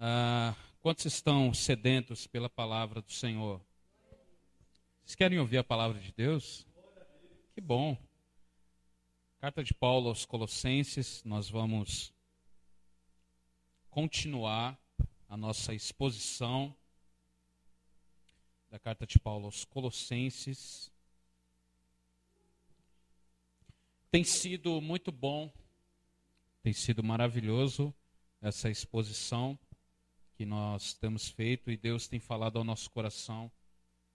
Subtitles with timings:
[0.00, 3.60] Ah, quantos estão sedentos pela palavra do Senhor?
[5.02, 6.64] Vocês querem ouvir a palavra de Deus?
[7.52, 7.98] Que bom.
[9.40, 12.14] Carta de Paulo aos Colossenses, nós vamos
[13.90, 14.78] continuar
[15.28, 16.72] a nossa exposição
[18.70, 20.92] da carta de Paulo aos Colossenses.
[24.12, 25.52] Tem sido muito bom,
[26.62, 27.92] tem sido maravilhoso
[28.40, 29.58] essa exposição
[30.38, 33.50] que nós temos feito e Deus tem falado ao nosso coração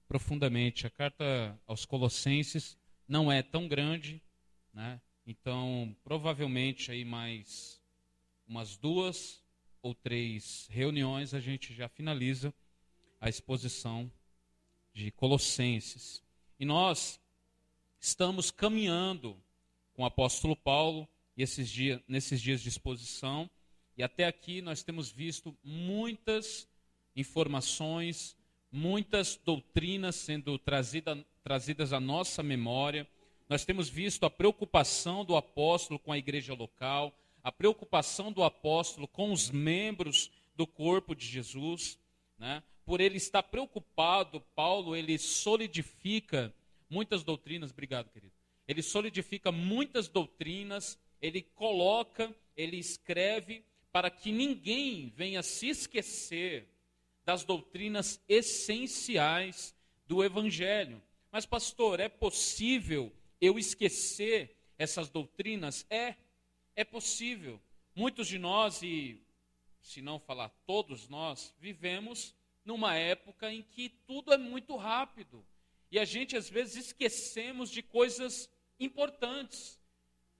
[0.08, 0.88] profundamente.
[0.88, 4.24] A carta aos Colossenses não é tão grande,
[4.74, 5.02] né?
[5.28, 7.82] Então, provavelmente aí mais
[8.48, 9.44] umas duas
[9.82, 12.54] ou três reuniões a gente já finaliza
[13.20, 14.10] a exposição
[14.94, 16.24] de Colossenses.
[16.58, 17.20] E nós
[18.00, 19.38] estamos caminhando
[19.94, 21.06] com o apóstolo Paulo
[21.36, 23.50] esses dias, nesses dias de exposição,
[23.98, 26.68] e até aqui nós temos visto muitas
[27.16, 28.36] informações,
[28.72, 33.08] muitas doutrinas sendo trazida, trazidas à nossa memória.
[33.48, 39.08] Nós temos visto a preocupação do apóstolo com a igreja local, a preocupação do apóstolo
[39.08, 42.00] com os membros do corpo de Jesus,
[42.38, 42.64] né?
[42.86, 46.54] por ele estar preocupado, Paulo ele solidifica
[46.90, 48.34] muitas doutrinas, obrigado querido,
[48.68, 56.68] ele solidifica muitas doutrinas, ele coloca, ele escreve para que ninguém venha se esquecer
[57.24, 59.76] das doutrinas essenciais
[60.08, 61.00] do Evangelho.
[61.32, 65.86] Mas, pastor, é possível eu esquecer essas doutrinas?
[65.92, 66.16] É,
[66.76, 67.62] é possível.
[67.96, 69.22] Muitos de nós, e
[69.80, 72.36] se não falar todos nós, vivemos
[72.66, 75.46] numa época em que tudo é muito rápido.
[75.92, 78.50] E a gente às vezes esquecemos de coisas
[78.80, 79.80] importantes.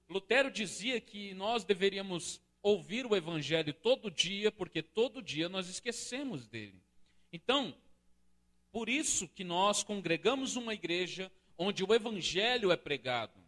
[0.10, 6.48] Lutero dizia que nós deveríamos ouvir o Evangelho todo dia, porque todo dia nós esquecemos
[6.48, 6.82] dele.
[7.32, 7.76] Então,
[8.72, 13.44] por isso que nós congregamos uma igreja onde o Evangelho é pregado.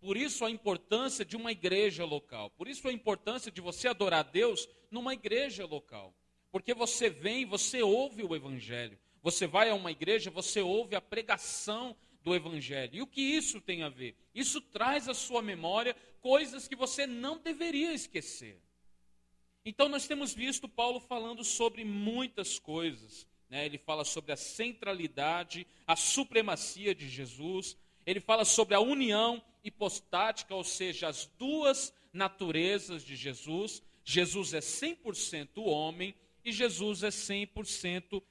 [0.00, 2.50] Por isso a importância de uma igreja local.
[2.50, 6.14] Por isso a importância de você adorar a Deus numa igreja local.
[6.50, 8.98] Porque você vem, você ouve o Evangelho.
[9.22, 12.96] Você vai a uma igreja, você ouve a pregação do Evangelho.
[12.96, 14.16] E o que isso tem a ver?
[14.34, 18.60] Isso traz à sua memória coisas que você não deveria esquecer.
[19.64, 23.26] Então, nós temos visto Paulo falando sobre muitas coisas.
[23.50, 23.66] Né?
[23.66, 27.76] Ele fala sobre a centralidade, a supremacia de Jesus.
[28.06, 33.82] Ele fala sobre a união hipostática, ou seja, as duas naturezas de Jesus.
[34.04, 36.14] Jesus é 100% homem
[36.44, 38.22] e Jesus é 100%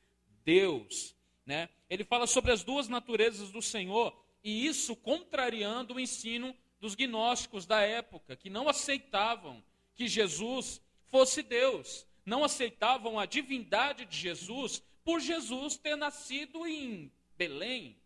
[0.44, 1.16] Deus.
[1.46, 1.70] Né?
[1.90, 7.66] Ele fala sobre as duas naturezas do Senhor, e isso contrariando o ensino dos gnósticos
[7.66, 9.64] da época, que não aceitavam
[9.96, 17.12] que Jesus fosse Deus, não aceitavam a divindade de Jesus por Jesus ter nascido em
[17.38, 17.98] Belém,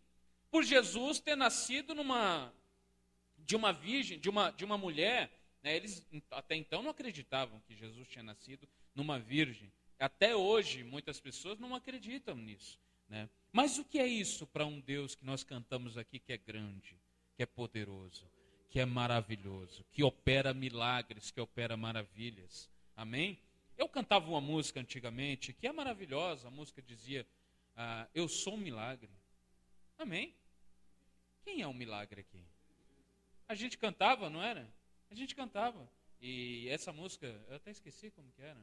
[0.50, 2.52] por Jesus ter nascido numa
[3.38, 5.30] de uma virgem, de uma, de uma mulher.
[5.62, 5.76] Né?
[5.76, 9.72] Eles até então não acreditavam que Jesus tinha nascido numa virgem.
[9.98, 12.78] Até hoje, muitas pessoas não acreditam nisso.
[13.08, 13.28] Né?
[13.52, 16.96] Mas o que é isso para um Deus que nós cantamos aqui que é grande,
[17.34, 18.30] que é poderoso?
[18.72, 22.70] Que é maravilhoso, que opera milagres, que opera maravilhas.
[22.96, 23.38] Amém?
[23.76, 26.48] Eu cantava uma música antigamente que é maravilhosa.
[26.48, 27.26] A música dizia:
[27.76, 29.10] ah, Eu sou um milagre.
[29.98, 30.34] Amém?
[31.44, 32.42] Quem é um milagre aqui?
[33.46, 34.66] A gente cantava, não era?
[35.10, 35.86] A gente cantava.
[36.18, 38.60] E essa música, eu até esqueci como que era.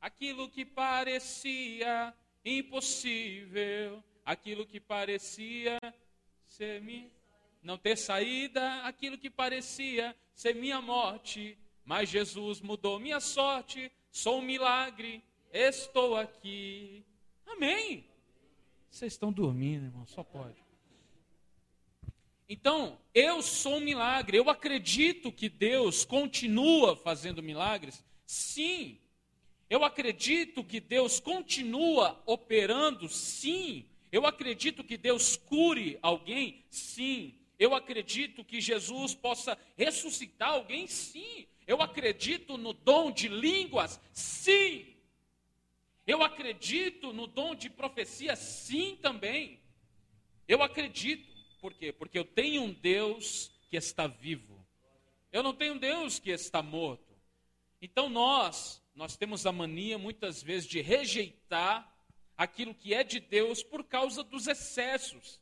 [0.00, 2.12] Aquilo que parecia
[2.44, 5.78] impossível, aquilo que parecia
[6.44, 6.82] ser
[7.62, 14.38] não ter saída, aquilo que parecia ser minha morte, mas Jesus mudou minha sorte, sou
[14.38, 17.04] um milagre, estou aqui.
[17.46, 18.04] Amém.
[18.90, 20.62] Vocês estão dormindo, irmão, só pode.
[22.48, 28.02] Então, eu sou um milagre, eu acredito que Deus continua fazendo milagres?
[28.24, 28.98] Sim.
[29.68, 33.08] Eu acredito que Deus continua operando?
[33.08, 33.84] Sim.
[34.10, 36.64] Eu acredito que Deus cure alguém?
[36.70, 37.34] Sim.
[37.58, 40.86] Eu acredito que Jesus possa ressuscitar alguém?
[40.86, 41.46] Sim.
[41.66, 44.00] Eu acredito no dom de línguas?
[44.12, 44.94] Sim.
[46.06, 48.36] Eu acredito no dom de profecia?
[48.36, 49.60] Sim, também.
[50.46, 51.28] Eu acredito.
[51.60, 51.92] Por quê?
[51.92, 54.64] Porque eu tenho um Deus que está vivo.
[55.32, 57.14] Eu não tenho um Deus que está morto.
[57.82, 61.92] Então nós, nós temos a mania muitas vezes de rejeitar
[62.36, 65.40] aquilo que é de Deus por causa dos excessos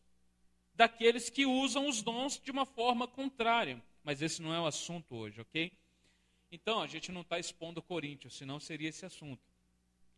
[0.76, 3.82] daqueles que usam os dons de uma forma contrária.
[4.04, 5.72] Mas esse não é o assunto hoje, ok?
[6.52, 9.42] Então, a gente não está expondo Coríntios, senão seria esse assunto.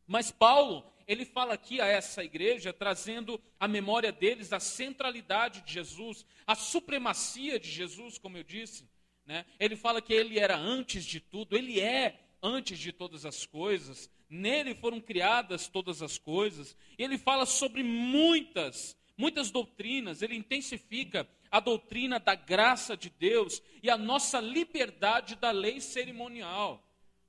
[0.06, 5.72] Mas Paulo, ele fala aqui a essa igreja, trazendo à memória deles a centralidade de
[5.72, 8.88] Jesus, a supremacia de Jesus, como eu disse.
[9.25, 9.44] Né?
[9.60, 14.10] Ele fala que ele era antes de tudo, ele é antes de todas as coisas,
[14.28, 16.76] nele foram criadas todas as coisas.
[16.96, 23.91] Ele fala sobre muitas, muitas doutrinas, ele intensifica a doutrina da graça de Deus e
[23.91, 26.82] a nossa liberdade da lei cerimonial.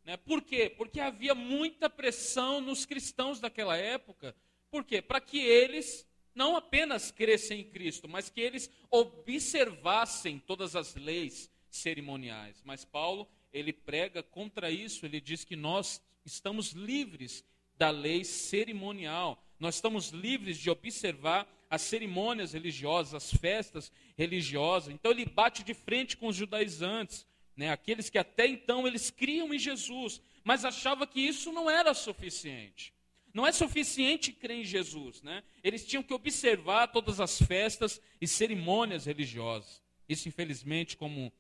[0.06, 0.16] Né?
[0.16, 0.70] Por quê?
[0.70, 4.36] Porque havia muita pressão nos cristãos daquela época.
[4.70, 5.02] Por quê?
[5.02, 11.52] Para que eles não apenas crescem em Cristo, mas que eles observassem todas as leis
[11.70, 12.62] cerimoniais.
[12.64, 17.44] Mas Paulo, ele prega contra isso, ele diz que nós estamos livres
[17.76, 19.44] da lei cerimonial.
[19.60, 24.94] Nós estamos livres de observar as cerimônias religiosas, as festas religiosas.
[24.94, 27.26] Então ele bate de frente com os judaizantes,
[27.56, 27.72] né?
[27.72, 32.94] Aqueles que até então eles criam em Jesus, mas achava que isso não era suficiente.
[33.34, 35.44] Não é suficiente crer em Jesus, né?
[35.64, 39.84] Eles tinham que observar todas as festas e cerimônias religiosas.
[40.08, 41.32] Isso, infelizmente, como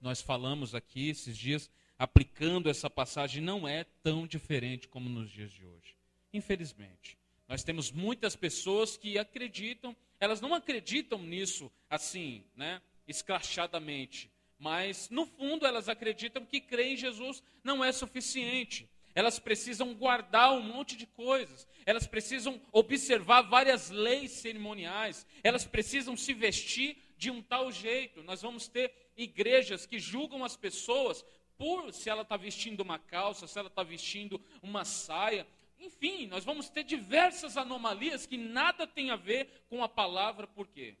[0.00, 5.52] nós falamos aqui esses dias, aplicando essa passagem, não é tão diferente como nos dias
[5.52, 5.96] de hoje.
[6.32, 7.16] Infelizmente.
[7.48, 15.26] Nós temos muitas pessoas que acreditam, elas não acreditam nisso assim, né, escrachadamente, mas no
[15.26, 18.88] fundo elas acreditam que crer em Jesus não é suficiente.
[19.14, 26.16] Elas precisam guardar um monte de coisas, elas precisam observar várias leis cerimoniais, elas precisam
[26.16, 28.24] se vestir de um tal jeito.
[28.24, 31.24] Nós vamos ter igrejas que julgam as pessoas
[31.56, 35.46] por se ela está vestindo uma calça, se ela está vestindo uma saia.
[35.84, 40.66] Enfim, nós vamos ter diversas anomalias que nada tem a ver com a palavra, por
[40.66, 40.96] quê?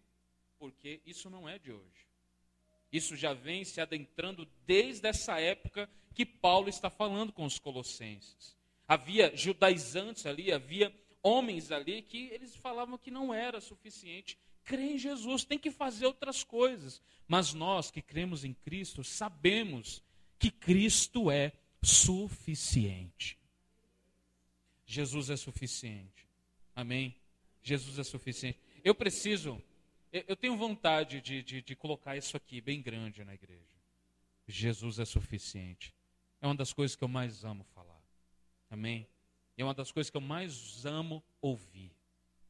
[0.58, 2.08] Porque isso não é de hoje.
[2.92, 8.56] Isso já vem se adentrando desde essa época que Paulo está falando com os colossenses.
[8.86, 14.98] Havia judaizantes ali, havia homens ali que eles falavam que não era suficiente crer em
[14.98, 17.00] Jesus, tem que fazer outras coisas.
[17.28, 20.02] Mas nós que cremos em Cristo sabemos
[20.38, 21.52] que Cristo é
[21.82, 23.38] suficiente.
[24.86, 26.28] Jesus é suficiente.
[26.74, 27.14] Amém?
[27.62, 28.58] Jesus é suficiente.
[28.82, 29.62] Eu preciso,
[30.12, 33.62] eu tenho vontade de, de, de colocar isso aqui bem grande na igreja.
[34.46, 35.94] Jesus é suficiente.
[36.40, 38.02] É uma das coisas que eu mais amo falar.
[38.70, 39.08] Amém?
[39.56, 41.92] É uma das coisas que eu mais amo ouvir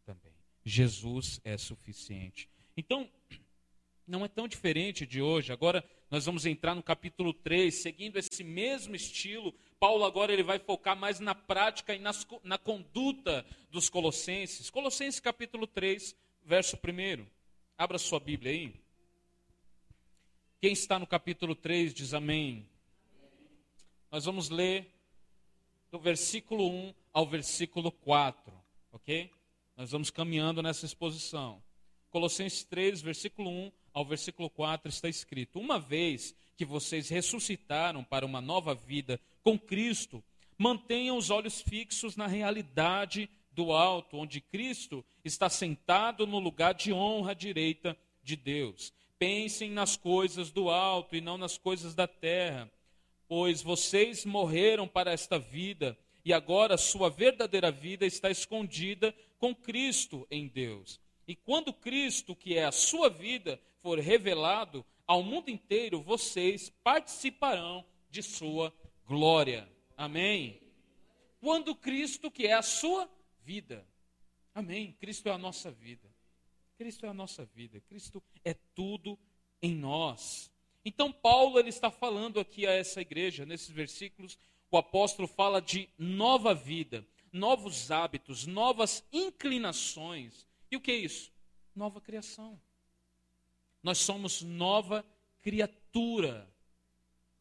[0.05, 0.33] também.
[0.65, 2.49] Jesus é suficiente.
[2.77, 3.09] Então,
[4.07, 5.53] não é tão diferente de hoje.
[5.53, 9.55] Agora nós vamos entrar no capítulo 3, seguindo esse mesmo estilo.
[9.85, 14.71] Paulo agora ele vai focar mais na prática e nas, na conduta dos colossenses.
[14.71, 17.27] Colossenses capítulo 3, verso 1.
[17.77, 18.75] Abra sua Bíblia aí.
[20.59, 22.67] Quem está no capítulo 3 diz amém.
[24.11, 24.91] Nós vamos ler
[25.91, 28.55] do versículo 1 ao versículo 4,
[28.91, 29.31] ok?
[29.77, 31.63] Nós vamos caminhando nessa exposição.
[32.09, 38.25] Colossenses 3, versículo 1 ao versículo 4 está escrito: Uma vez que vocês ressuscitaram para
[38.25, 40.25] uma nova vida com Cristo,
[40.56, 46.93] mantenham os olhos fixos na realidade do alto, onde Cristo está sentado no lugar de
[46.93, 48.93] honra à direita de Deus.
[49.19, 52.70] Pensem nas coisas do alto e não nas coisas da terra,
[53.29, 60.26] pois vocês morreram para esta vida e agora sua verdadeira vida está escondida com Cristo
[60.30, 60.99] em Deus.
[61.28, 67.85] E quando Cristo, que é a sua vida, for revelado ao mundo inteiro, vocês participarão
[68.11, 68.73] de sua
[69.06, 69.68] glória.
[69.96, 70.61] Amém?
[71.40, 73.08] Quando Cristo, que é a sua
[73.42, 73.87] vida.
[74.54, 74.92] Amém?
[75.00, 76.08] Cristo é a nossa vida.
[76.76, 77.80] Cristo é a nossa vida.
[77.80, 79.18] Cristo é tudo
[79.61, 80.50] em nós.
[80.84, 84.38] Então Paulo ele está falando aqui a essa igreja, nesses versículos,
[84.70, 90.46] o apóstolo fala de nova vida, novos hábitos, novas inclinações.
[90.70, 91.32] E o que é isso?
[91.75, 92.61] Nova criação.
[93.82, 95.04] Nós somos nova
[95.42, 96.52] criatura.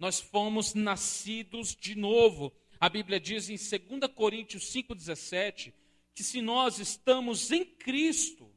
[0.04, 2.52] Nós fomos nascidos de novo.
[2.78, 5.74] A Bíblia diz em 2 Coríntios 5,17
[6.14, 8.54] que se nós estamos em Cristo,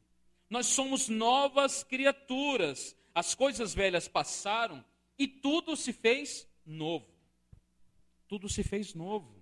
[0.49, 2.97] nós somos novas criaturas.
[3.15, 4.83] As coisas velhas passaram
[5.17, 7.07] e tudo se fez novo.
[8.27, 9.41] Tudo se fez novo.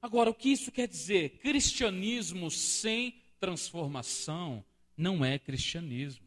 [0.00, 1.40] Agora, o que isso quer dizer?
[1.40, 4.64] Cristianismo sem transformação
[4.96, 6.26] não é cristianismo.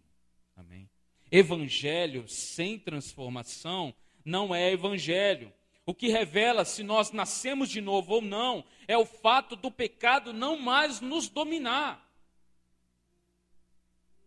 [0.55, 0.87] Amém.
[1.37, 5.51] Evangelho sem transformação não é evangelho.
[5.85, 10.31] O que revela se nós nascemos de novo ou não é o fato do pecado
[10.31, 12.09] não mais nos dominar.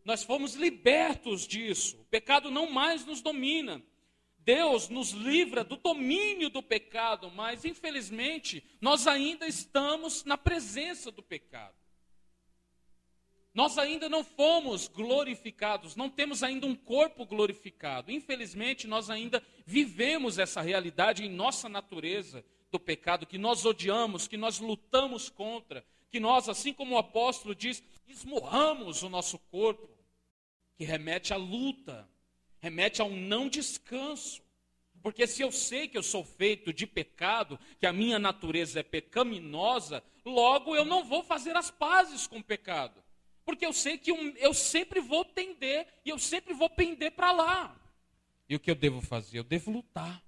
[0.04, 1.96] Nós fomos libertos disso.
[1.98, 3.82] O pecado não mais nos domina.
[4.40, 11.22] Deus nos livra do domínio do pecado, mas infelizmente nós ainda estamos na presença do
[11.22, 11.74] pecado.
[13.58, 18.12] Nós ainda não fomos glorificados, não temos ainda um corpo glorificado.
[18.12, 24.36] Infelizmente, nós ainda vivemos essa realidade em nossa natureza do pecado, que nós odiamos, que
[24.36, 29.90] nós lutamos contra, que nós, assim como o apóstolo diz, esmurramos o nosso corpo,
[30.76, 32.08] que remete à luta,
[32.60, 34.40] remete a um não descanso.
[35.02, 38.84] Porque se eu sei que eu sou feito de pecado, que a minha natureza é
[38.84, 43.02] pecaminosa, logo eu não vou fazer as pazes com o pecado
[43.48, 47.80] porque eu sei que eu sempre vou tender e eu sempre vou pender para lá.
[48.46, 49.38] E o que eu devo fazer?
[49.38, 50.22] Eu devo lutar.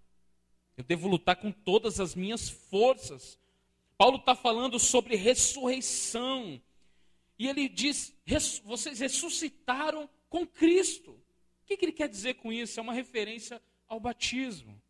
[0.75, 3.39] Eu devo lutar com todas as minhas forças.
[3.99, 6.59] Paulo está falando sobre ressurreição.
[7.39, 8.11] E ele diz:
[8.65, 11.11] vocês ressuscitaram com Cristo.
[11.11, 12.81] O que, que ele quer dizer com isso?
[12.81, 14.81] É uma referência ao batismo.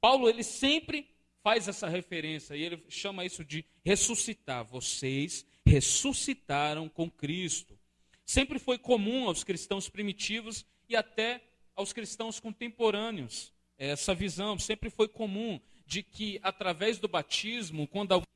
[0.00, 1.06] Paulo, ele sempre
[1.42, 4.64] faz essa referência e ele chama isso de ressuscitar.
[4.64, 7.78] Vocês ressuscitaram com Cristo.
[8.24, 11.42] Sempre foi comum aos cristãos primitivos e até
[11.74, 14.58] aos cristãos contemporâneos essa visão.
[14.58, 18.26] Sempre foi comum de que através do batismo, quando alguém,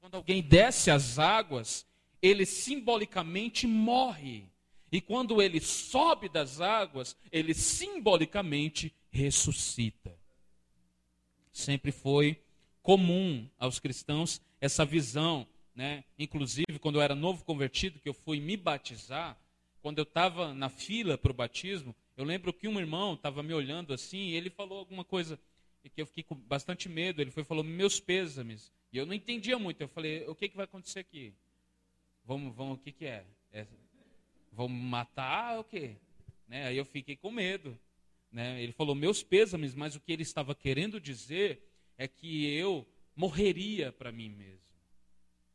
[0.00, 1.86] quando alguém desce as águas,
[2.20, 4.50] ele simbolicamente morre.
[4.90, 10.16] E quando ele sobe das águas, ele simbolicamente ressuscita.
[11.52, 12.40] Sempre foi
[12.82, 15.46] comum aos cristãos essa visão
[15.76, 16.02] né?
[16.18, 19.38] Inclusive, quando eu era novo convertido, que eu fui me batizar,
[19.82, 23.52] quando eu estava na fila para o batismo, eu lembro que um irmão estava me
[23.52, 25.38] olhando assim e ele falou alguma coisa
[25.94, 27.20] que eu fiquei com bastante medo.
[27.20, 29.82] Ele foi falou meus pêsames e eu não entendia muito.
[29.82, 31.34] Eu falei, o que, que vai acontecer aqui?
[32.24, 33.24] Vamos, vamos, o que, que é?
[33.52, 33.66] é
[34.50, 35.96] vamos matar o quê?
[36.48, 36.66] Né?
[36.68, 37.78] Aí eu fiquei com medo.
[38.32, 38.62] Né?
[38.62, 41.62] Ele falou meus pêsames, mas o que ele estava querendo dizer
[41.98, 44.65] é que eu morreria para mim mesmo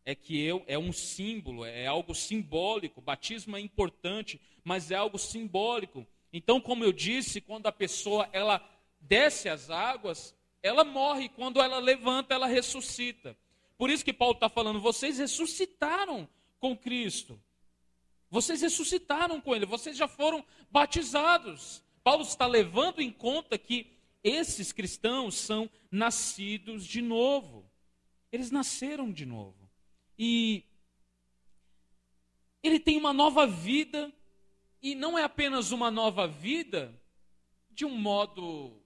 [0.06, 3.02] é que eu é um símbolo, é algo simbólico.
[3.02, 6.06] batismo é importante, mas é algo simbólico.
[6.34, 8.62] Então, como eu disse, quando a pessoa ela
[9.00, 11.30] desce as águas, ela morre.
[11.30, 13.38] Quando ela levanta, ela ressuscita.
[13.78, 16.28] Por isso que Paulo está falando: vocês ressuscitaram
[16.60, 17.42] com Cristo.
[18.30, 19.66] Vocês ressuscitaram com Ele.
[19.66, 21.84] Vocês já foram batizados.
[22.04, 23.92] Paulo está levando em conta que
[24.24, 27.70] esses cristãos são nascidos de novo.
[28.32, 29.61] Eles nasceram de novo.
[30.24, 30.64] E
[32.62, 34.14] ele tem uma nova vida,
[34.80, 36.94] e não é apenas uma nova vida
[37.72, 38.80] de um modo,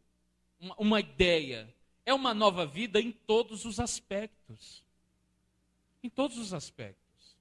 [0.80, 1.76] uma, ideia,
[2.06, 4.82] é uma nova vida em todos os aspectos.
[6.02, 7.36] Em todos os aspectos.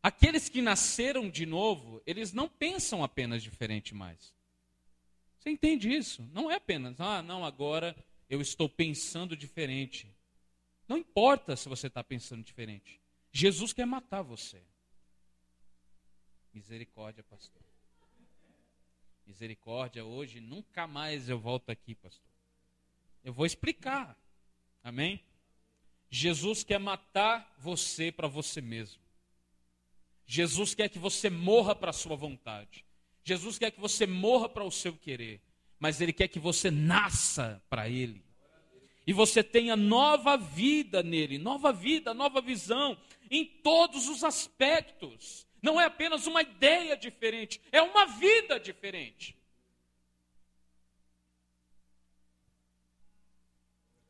[0.00, 4.32] Aqueles que nasceram de novo, eles não pensam apenas diferente mais.
[5.40, 6.22] Você entende isso?
[6.32, 7.96] Não é apenas, ah, não, agora
[8.28, 10.08] eu estou pensando diferente.
[10.90, 13.00] Não importa se você está pensando diferente.
[13.30, 14.60] Jesus quer matar você.
[16.52, 17.62] Misericórdia, pastor.
[19.24, 22.32] Misericórdia, hoje nunca mais eu volto aqui, pastor.
[23.22, 24.18] Eu vou explicar.
[24.82, 25.22] Amém?
[26.10, 29.00] Jesus quer matar você para você mesmo.
[30.26, 32.84] Jesus quer que você morra para a sua vontade.
[33.22, 35.40] Jesus quer que você morra para o seu querer.
[35.78, 38.28] Mas Ele quer que você nasça para Ele
[39.10, 42.96] e você tenha nova vida nele, nova vida, nova visão,
[43.28, 45.48] em todos os aspectos.
[45.60, 49.36] Não é apenas uma ideia diferente, é uma vida diferente.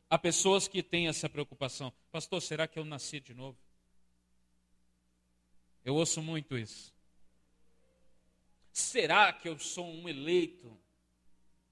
[0.07, 1.91] Há pessoas que têm essa preocupação.
[2.11, 3.57] Pastor, será que eu nasci de novo?
[5.83, 6.93] Eu ouço muito isso.
[8.71, 10.79] Será que eu sou um eleito?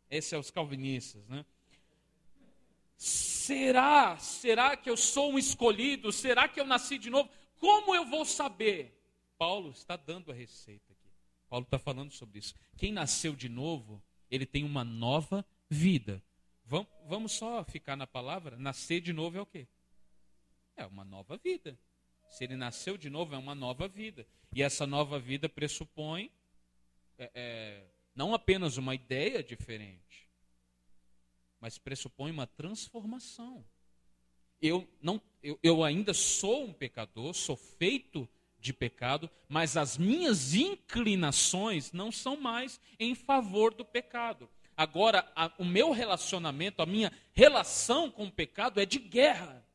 [0.10, 1.46] Esse é os calvinistas, né?
[3.00, 4.18] Será?
[4.18, 6.12] Será que eu sou um escolhido?
[6.12, 7.30] Será que eu nasci de novo?
[7.58, 8.94] Como eu vou saber?
[9.38, 11.10] Paulo está dando a receita aqui.
[11.50, 12.54] Paulo está falando sobre isso.
[12.78, 16.22] Quem nasceu de novo, ele tem uma nova vida.
[16.66, 18.58] Vamos, só ficar na palavra?
[18.58, 19.66] Nascer de novo é o quê?
[20.76, 21.80] É uma nova vida.
[22.30, 24.28] Se ele nasceu de novo, é uma nova vida.
[24.54, 26.30] E essa nova vida pressupõe
[27.18, 30.29] é, é, não apenas uma ideia diferente,
[31.60, 33.66] mas pressupõe uma transformação.
[34.62, 38.28] Eu, não, eu, eu ainda sou um pecador, sou feito
[38.60, 44.50] de pecado, mas as minhas inclinações não são mais em favor do pecado.
[44.76, 49.66] Agora, a, o meu relacionamento, a minha relação com o pecado é de guerra,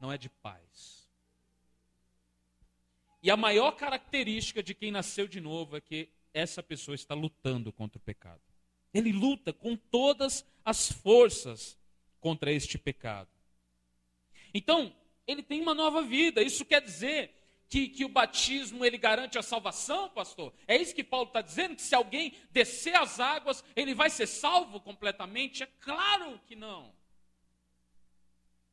[0.00, 1.08] não é de paz.
[3.22, 7.72] E a maior característica de quem nasceu de novo é que essa pessoa está lutando
[7.72, 8.42] contra o pecado.
[8.94, 11.76] Ele luta com todas as forças
[12.20, 13.28] contra este pecado.
[14.54, 14.94] Então,
[15.26, 16.40] ele tem uma nova vida.
[16.40, 17.34] Isso quer dizer
[17.68, 20.54] que, que o batismo ele garante a salvação, pastor?
[20.68, 21.74] É isso que Paulo está dizendo?
[21.74, 25.64] Que se alguém descer as águas, ele vai ser salvo completamente?
[25.64, 26.94] É claro que não.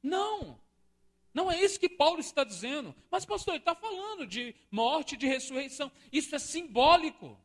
[0.03, 0.61] Não.
[1.33, 2.93] Não é isso que Paulo está dizendo.
[3.09, 5.91] Mas, pastor, ele está falando de morte, de ressurreição.
[6.11, 7.39] Isso é simbólico.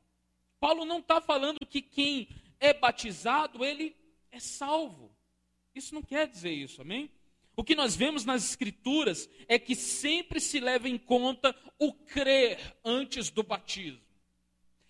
[0.59, 2.29] Paulo não está falando que quem
[2.61, 3.97] é batizado, ele
[4.31, 5.15] é salvo.
[5.75, 7.11] Isso não quer dizer isso, amém?
[7.55, 12.77] O que nós vemos nas Escrituras é que sempre se leva em conta o crer
[12.85, 14.05] antes do batismo.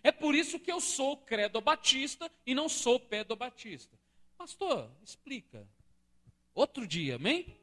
[0.02, 3.98] É por isso que eu sou credo batista e não sou pedobatista.
[4.36, 5.66] Pastor, explica.
[6.54, 7.56] Outro dia, amém?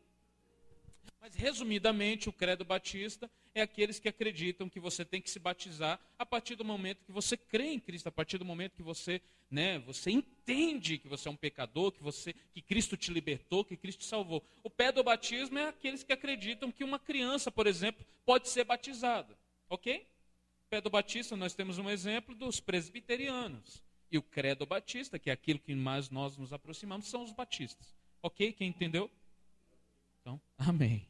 [1.20, 6.00] Mas, resumidamente, o credo batista é aqueles que acreditam que você tem que se batizar
[6.20, 9.22] a partir do momento que você crê em Cristo, a partir do momento que você,
[9.54, 13.78] né, você entende que você é um pecador, que você, que Cristo te libertou, que
[13.78, 14.44] Cristo te salvou.
[14.64, 19.38] O pedobatismo é aqueles que acreditam que uma criança, por exemplo, pode ser batizada,
[19.70, 20.06] ok?
[20.70, 23.82] Pedobatista, nós temos um exemplo dos presbiterianos.
[24.12, 27.96] E o credo batista, que é aquilo que mais nós nos aproximamos, são os batistas.
[28.22, 28.54] Ok?
[28.54, 29.10] Quem entendeu?
[30.22, 31.08] Então, amém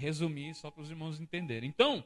[0.00, 1.68] resumir só para os irmãos entenderem.
[1.68, 2.02] Então,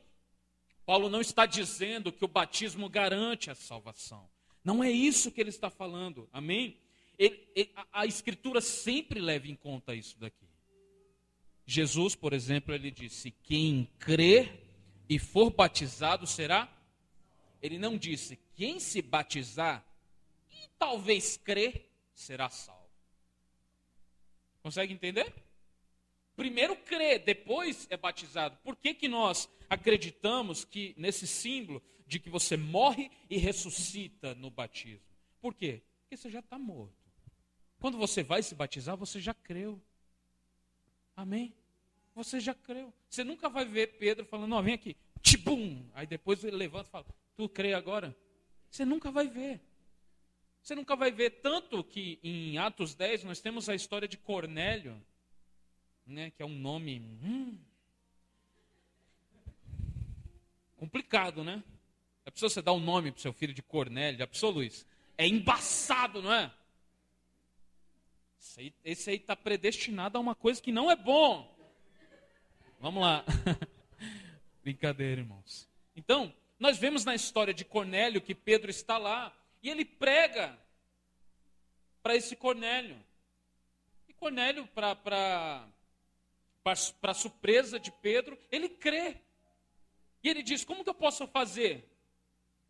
[0.85, 4.29] Paulo não está dizendo que o batismo garante a salvação.
[4.65, 6.29] Não é isso que ele está falando.
[6.33, 6.79] Amém?
[7.19, 10.49] Ele, ele, a, a Escritura sempre leva em conta isso daqui.
[11.67, 14.65] Jesus, por exemplo, ele disse: Quem crer
[15.09, 16.69] e for batizado será.
[17.63, 19.85] Ele não disse: Quem se batizar
[20.51, 22.83] e talvez crer será salvo.
[24.63, 25.33] Consegue entender?
[26.37, 28.59] Primeiro crê, depois é batizado.
[28.65, 34.51] Por que, que nós acreditamos que nesse símbolo de que você morre e ressuscita no
[34.51, 35.05] batismo?
[35.41, 35.83] Por quê?
[36.01, 36.95] Porque você já está morto.
[37.79, 39.81] Quando você vai se batizar, você já creu.
[41.17, 41.55] Amém?
[42.15, 42.93] Você já creu.
[43.09, 45.85] Você nunca vai ver Pedro falando, não, vem aqui, tibum.
[45.95, 48.17] Aí depois ele levanta e fala, tu crê agora?
[48.71, 49.61] Você nunca vai ver.
[50.63, 51.31] Você nunca vai ver.
[51.43, 55.01] Tanto que em Atos 10 nós temos a história de Cornélio
[56.07, 57.59] né, que é um nome hum,
[60.77, 61.63] complicado, né?
[62.27, 64.87] É preciso você dar um nome para seu filho de Cornélio, já pensou, Luiz?
[65.17, 66.53] É embaçado, não é?
[68.85, 71.55] Esse aí está predestinado a uma coisa que não é bom.
[72.81, 73.25] Vamos lá.
[74.63, 75.69] Brincadeira, irmãos.
[75.97, 80.59] Então, nós vemos na história de Cornélio que Pedro está lá e ele prega
[82.03, 83.03] para esse Cornélio.
[84.09, 85.69] E Cornélio, para
[86.63, 89.17] para surpresa de Pedro, ele crê.
[90.23, 91.94] E ele diz: Como que eu posso fazer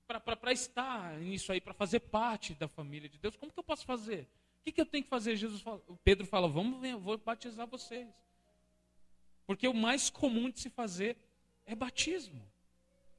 [0.06, 3.36] para estar nisso aí, para fazer parte da família de Deus?
[3.36, 4.28] Como que eu posso fazer?
[4.60, 5.36] O que, que eu tenho que fazer?
[5.36, 8.08] Jesus fala, Pedro fala: Vamos eu vou batizar vocês.
[9.46, 11.16] Porque o mais comum de se fazer
[11.66, 12.42] é batismo.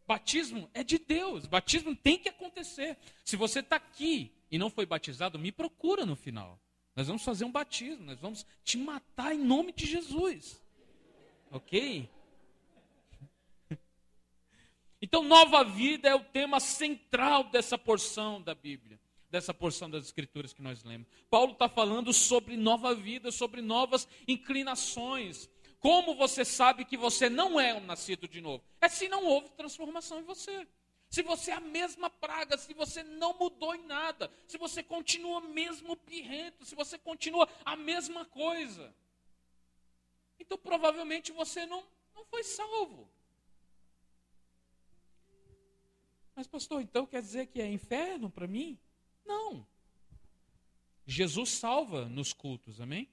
[0.08, 1.46] Batismo é de Deus.
[1.46, 2.98] Batismo tem que acontecer.
[3.24, 6.60] Se você está aqui e não foi batizado, me procura no final.
[6.96, 8.06] Nós vamos fazer um batismo.
[8.06, 10.62] Nós vamos te matar em nome de Jesus.
[11.52, 12.10] Ok?
[15.02, 20.54] Então, nova vida é o tema central dessa porção da Bíblia, dessa porção das Escrituras
[20.54, 21.08] que nós lemos.
[21.30, 25.50] Paulo está falando sobre nova vida, sobre novas inclinações.
[25.80, 28.64] Como você sabe que você não é um nascido de novo?
[28.82, 30.68] É se não houve transformação em você.
[31.10, 35.40] Se você é a mesma praga, se você não mudou em nada, se você continua
[35.42, 38.94] mesmo pirrento, se você continua a mesma coisa.
[40.40, 43.08] Então provavelmente você não, não foi salvo.
[46.36, 48.78] Mas, pastor, então quer dizer que é inferno para mim?
[49.26, 49.66] Não.
[51.08, 53.10] Jesus salva nos cultos, amém?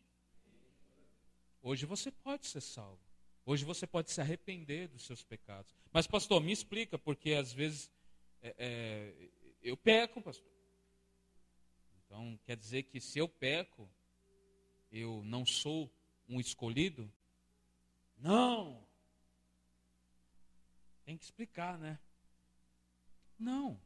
[1.63, 3.01] Hoje você pode ser salvo.
[3.47, 5.75] Hoje você pode se arrepender dos seus pecados.
[5.93, 7.93] Mas, pastor, me explica, porque às vezes
[8.41, 9.31] é, é,
[9.63, 10.51] eu peco, pastor.
[12.05, 13.89] Então, quer dizer que se eu peco,
[14.91, 15.91] eu não sou
[16.29, 17.11] um escolhido?
[18.17, 18.87] Não.
[21.05, 21.99] Tem que explicar, né?
[23.39, 23.81] Não.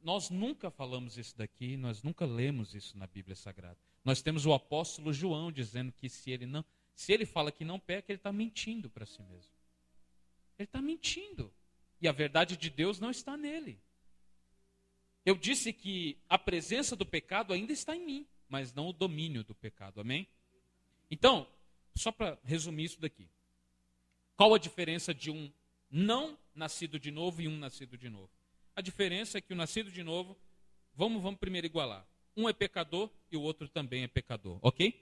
[0.00, 3.78] Nós nunca falamos isso daqui, nós nunca lemos isso na Bíblia Sagrada.
[4.04, 7.78] Nós temos o apóstolo João dizendo que se ele não, se ele fala que não
[7.78, 9.52] peca, ele está mentindo para si mesmo.
[10.58, 11.52] Ele está mentindo.
[12.00, 13.80] E a verdade de Deus não está nele.
[15.24, 19.44] Eu disse que a presença do pecado ainda está em mim, mas não o domínio
[19.44, 20.00] do pecado.
[20.00, 20.26] Amém?
[21.08, 21.46] Então,
[21.94, 23.28] só para resumir isso daqui.
[24.36, 25.52] Qual a diferença de um
[25.92, 28.30] não nascido de novo e um nascido de novo?
[28.74, 30.36] A diferença é que o nascido de novo
[30.94, 32.06] vamos, vamos primeiro igualar.
[32.34, 34.98] Um é pecador e o outro também é pecador, ok?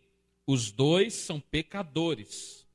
[0.46, 2.66] Os dois são pecadores.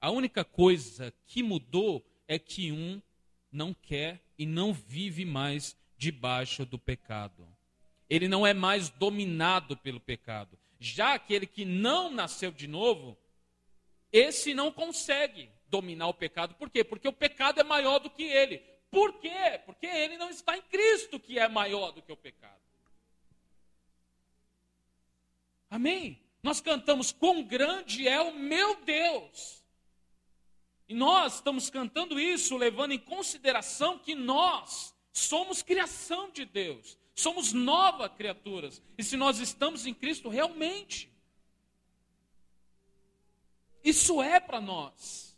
[0.00, 3.02] A única coisa que mudou é que um
[3.50, 7.46] não quer e não vive mais debaixo do pecado.
[8.08, 10.58] Ele não é mais dominado pelo pecado.
[10.78, 13.16] Já aquele que não nasceu de novo,
[14.12, 16.54] esse não consegue dominar o pecado.
[16.54, 16.84] Por quê?
[16.84, 18.58] Porque o pecado é maior do que ele.
[18.90, 19.58] Por quê?
[19.64, 22.60] Porque ele não está em Cristo, que é maior do que o pecado.
[25.70, 26.20] Amém?
[26.42, 29.64] Nós cantamos: Quão grande é o meu Deus!
[30.86, 37.54] E nós estamos cantando isso levando em consideração que nós somos criação de Deus, somos
[37.54, 38.82] novas criaturas.
[38.98, 41.10] E se nós estamos em Cristo, realmente,
[43.82, 45.31] isso é para nós,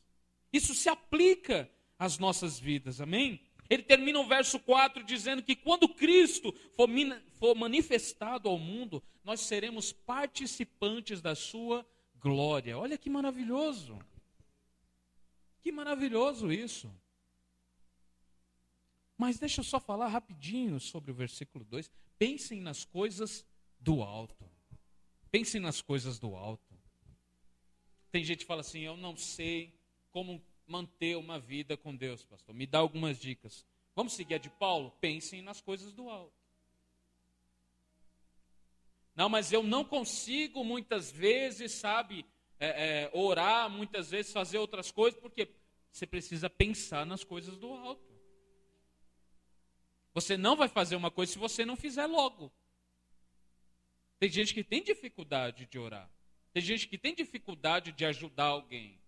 [0.57, 3.41] isso se aplica às nossas vidas, amém?
[3.69, 6.89] Ele termina o verso 4 dizendo que quando Cristo for,
[7.35, 11.85] for manifestado ao mundo, nós seremos participantes da sua
[12.17, 12.79] glória.
[12.79, 13.99] Olha que maravilhoso!
[15.61, 16.95] Que maravilhoso isso!
[19.17, 21.91] Mas deixa eu só falar rapidinho sobre o versículo 2.
[22.19, 23.47] Pensem nas coisas
[23.81, 24.49] do alto.
[25.31, 26.75] Pensem nas coisas do alto.
[28.13, 29.73] Tem gente que fala assim: eu não sei
[30.15, 32.55] como manter uma vida com Deus, pastor.
[32.55, 33.67] Me dá algumas dicas.
[33.97, 34.93] Vamos seguir a de Paulo?
[35.01, 36.33] Pensem nas coisas do alto.
[39.17, 42.25] Não, mas eu não consigo muitas vezes, sabe,
[42.61, 45.53] é, é, orar, muitas vezes fazer outras coisas, porque
[45.91, 48.15] você precisa pensar nas coisas do alto.
[50.13, 52.53] Você não vai fazer uma coisa se você não fizer logo.
[54.21, 56.09] Tem gente que tem dificuldade de orar.
[56.53, 59.04] Tem gente que tem dificuldade de ajudar alguém.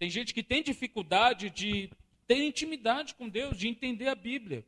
[0.00, 1.90] Tem gente que tem dificuldade de
[2.26, 4.66] ter intimidade com Deus, de entender a Bíblia.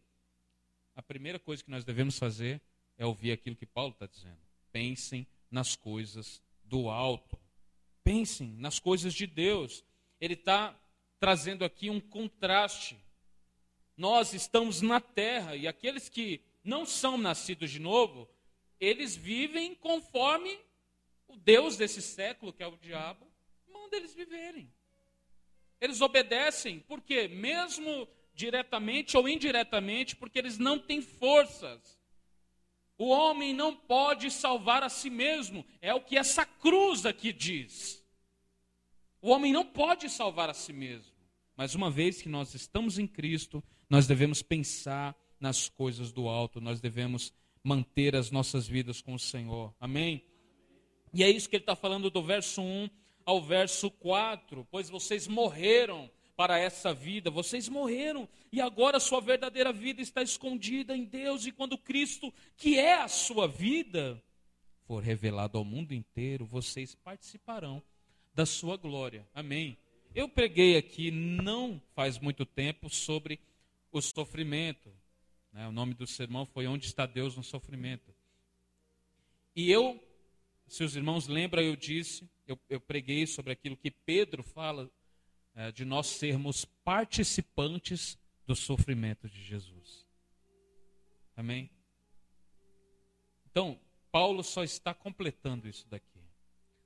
[0.95, 2.61] A primeira coisa que nós devemos fazer
[2.99, 4.37] é ouvir aquilo que Paulo está dizendo.
[4.71, 7.39] Pensem nas coisas do alto.
[8.05, 9.83] Pensem nas coisas de Deus.
[10.21, 10.79] Ele está
[11.19, 13.03] trazendo aqui um contraste.
[13.97, 18.29] Nós estamos na terra e aqueles que não são nascidos de novo,
[18.79, 20.59] eles vivem conforme
[21.27, 23.27] o Deus desse século, que é o diabo,
[23.67, 24.71] manda eles viverem.
[25.83, 32.01] Eles obedecem, porque mesmo diretamente ou indiretamente, porque eles não têm forças.
[32.97, 38.01] O homem não pode salvar a si mesmo, é o que essa cruz aqui diz.
[39.21, 41.13] O homem não pode salvar a si mesmo.
[41.57, 46.61] Mas uma vez que nós estamos em Cristo, nós devemos pensar nas coisas do alto,
[46.61, 49.75] nós devemos manter as nossas vidas com o Senhor.
[49.81, 50.25] Amém?
[51.13, 52.89] E é isso que ele está falando do verso 1
[53.25, 59.73] ao verso 4: Pois vocês morreram para essa vida, vocês morreram e agora sua verdadeira
[59.73, 64.23] vida está escondida em Deus, e quando Cristo, que é a sua vida,
[64.87, 67.83] for revelado ao mundo inteiro, vocês participarão
[68.35, 69.27] da sua glória.
[69.35, 69.77] Amém.
[70.15, 73.41] Eu preguei aqui não faz muito tempo sobre
[73.91, 74.93] o sofrimento.
[75.53, 75.67] Né?
[75.69, 78.13] O nome do sermão foi Onde está Deus no Sofrimento.
[79.55, 80.03] E eu,
[80.73, 84.91] se os irmãos lembram, eu disse eu, eu preguei sobre aquilo que Pedro fala
[85.55, 90.07] é, de nós sermos participantes do sofrimento de Jesus.
[91.37, 91.71] Amém?
[93.51, 93.79] Então,
[94.11, 96.27] Paulo só está completando isso daqui.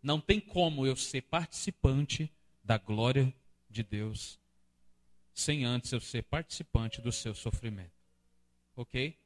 [0.03, 2.29] Não tem como eu ser participante
[2.65, 3.33] da glória
[3.71, 4.41] de Deus
[5.33, 7.95] sem antes eu ser participante do seu sofrimento.
[8.75, 9.17] Ok?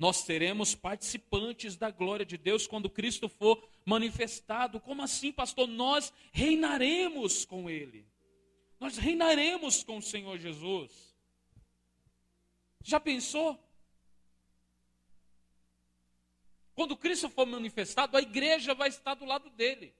[0.00, 4.80] Nós seremos participantes da glória de Deus quando Cristo for manifestado.
[4.80, 5.68] Como assim, pastor?
[5.68, 8.06] Nós reinaremos com Ele.
[8.80, 11.14] Nós reinaremos com o Senhor Jesus.
[12.82, 13.62] Já pensou?
[16.74, 19.94] Quando Cristo for manifestado, a igreja vai estar do lado dele.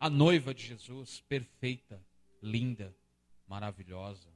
[0.00, 2.04] A noiva de Jesus, perfeita,
[2.42, 2.92] linda,
[3.46, 4.29] maravilhosa.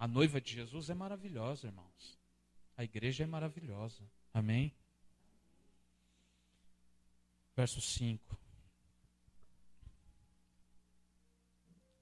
[0.00, 2.18] A noiva de Jesus é maravilhosa, irmãos.
[2.74, 4.02] A igreja é maravilhosa.
[4.32, 4.72] Amém?
[7.54, 8.38] Verso 5.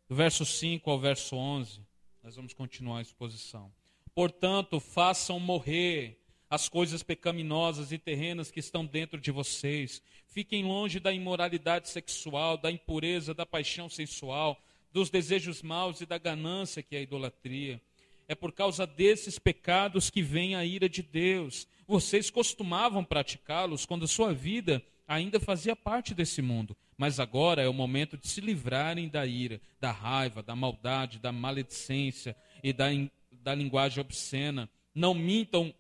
[0.09, 1.85] Do verso 5 ao verso 11,
[2.23, 3.75] nós vamos continuar a exposição.
[4.15, 10.01] Portanto, façam morrer as coisas pecaminosas e terrenas que estão dentro de vocês.
[10.29, 14.57] Fiquem longe da imoralidade sexual, da impureza, da paixão sensual,
[14.93, 17.81] dos desejos maus e da ganância que é a idolatria.
[18.27, 21.67] É por causa desses pecados que vem a ira de Deus.
[21.87, 26.77] Vocês costumavam praticá-los quando a sua vida ainda fazia parte desse mundo.
[26.97, 31.33] Mas agora é o momento de se livrarem da ira, da raiva, da maldade, da
[31.33, 32.87] maledicência e da,
[33.33, 34.69] da linguagem obscena.
[34.95, 35.73] Não mintam,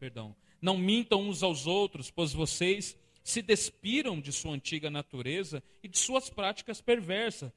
[0.00, 5.88] perdão, não mintam uns aos outros, pois vocês se despiram de sua antiga natureza e
[5.88, 7.52] de suas práticas perversas.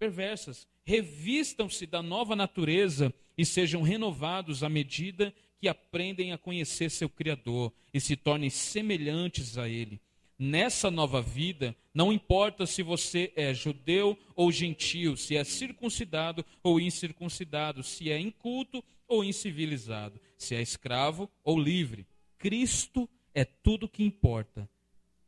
[0.00, 0.66] Perversas.
[0.82, 7.70] Revistam-se da nova natureza e sejam renovados à medida que aprendem a conhecer seu Criador
[7.92, 10.00] e se tornem semelhantes a Ele.
[10.38, 16.80] Nessa nova vida, não importa se você é judeu ou gentil, se é circuncidado ou
[16.80, 22.06] incircuncidado, se é inculto ou incivilizado, se é escravo ou livre.
[22.38, 24.66] Cristo é tudo que importa.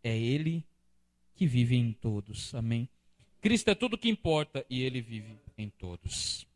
[0.02, 0.64] É Ele
[1.34, 2.54] que vive em todos.
[2.54, 2.88] Amém.
[3.42, 6.46] Cristo é tudo que importa e Ele vive em todos.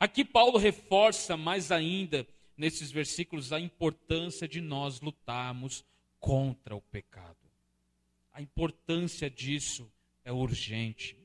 [0.00, 5.84] Aqui Paulo reforça mais ainda nesses versículos a importância de nós lutarmos
[6.18, 7.38] contra o pecado.
[8.32, 9.88] A importância disso
[10.24, 11.16] é urgente.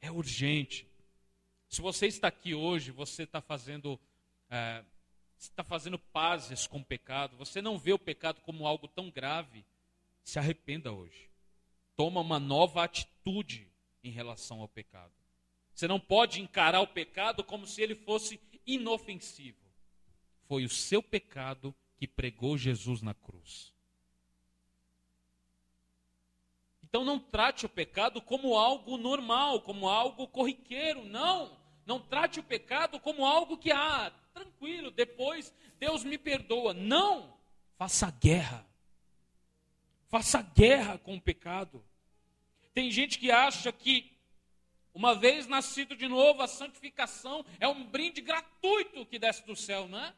[0.00, 0.84] É urgente.
[1.68, 4.00] Se você está aqui hoje, você está fazendo,
[4.50, 4.84] é,
[5.38, 9.64] está fazendo pazes com o pecado, você não vê o pecado como algo tão grave,
[10.24, 11.30] se arrependa hoje.
[11.96, 13.70] Toma uma nova atitude
[14.04, 15.12] em relação ao pecado.
[15.74, 19.66] Você não pode encarar o pecado como se ele fosse inofensivo.
[20.46, 23.72] Foi o seu pecado que pregou Jesus na cruz.
[26.82, 31.04] Então não trate o pecado como algo normal, como algo corriqueiro.
[31.04, 31.58] Não.
[31.84, 36.72] Não trate o pecado como algo que, ah, tranquilo, depois Deus me perdoa.
[36.72, 37.36] Não.
[37.76, 38.66] Faça guerra.
[40.08, 41.84] Faça guerra com o pecado.
[42.72, 44.16] Tem gente que acha que
[44.96, 49.86] uma vez nascido de novo, a santificação é um brinde gratuito que desce do céu,
[49.86, 50.14] não é?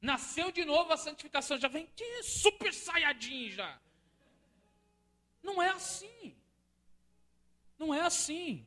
[0.00, 1.88] Nasceu de novo, a santificação já vem
[2.22, 3.80] super saiadinho já.
[5.42, 6.34] Não é assim.
[7.78, 8.66] Não é assim.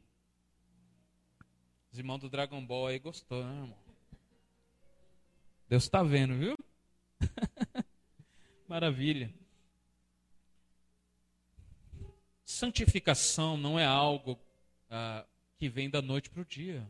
[1.92, 3.78] Os irmãos do Dragon Ball aí gostou, né, irmão?
[5.68, 6.58] Deus está vendo, viu?
[8.68, 9.34] Maravilha.
[12.44, 14.40] Santificação não é algo
[14.90, 15.26] ah,
[15.58, 16.86] que vem da noite para o dia.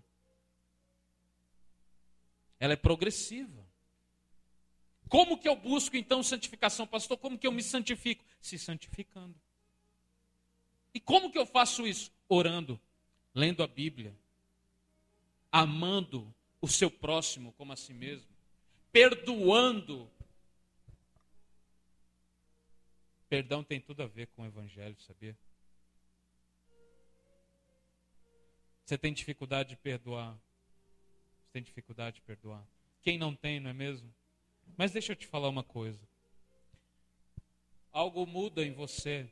[2.59, 3.63] Ela é progressiva.
[5.09, 7.17] Como que eu busco então santificação, pastor?
[7.17, 8.25] Como que eu me santifico?
[8.41, 9.35] Se santificando.
[10.93, 12.11] E como que eu faço isso?
[12.27, 12.79] Orando,
[13.33, 14.15] lendo a Bíblia,
[15.51, 18.27] amando o seu próximo como a si mesmo,
[18.91, 20.09] perdoando.
[23.33, 25.35] Perdão tem tudo a ver com o evangelho, sabia?
[28.85, 30.37] Você tem dificuldade de perdoar.
[31.39, 32.63] Você tem dificuldade de perdoar.
[33.01, 34.13] Quem não tem, não é mesmo?
[34.77, 35.99] Mas deixa eu te falar uma coisa.
[37.91, 39.27] Algo muda em você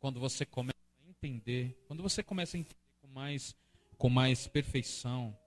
[0.00, 3.54] quando você começa a entender, quando você começa a entender com mais,
[3.96, 5.38] com mais perfeição,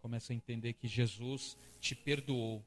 [0.00, 2.64] começa a entender que Jesus te perdoou.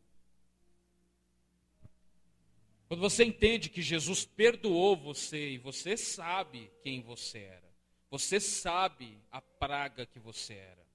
[2.92, 7.74] Quando você entende que Jesus perdoou você e você sabe quem você era.
[8.10, 10.86] Você sabe a praga que você era.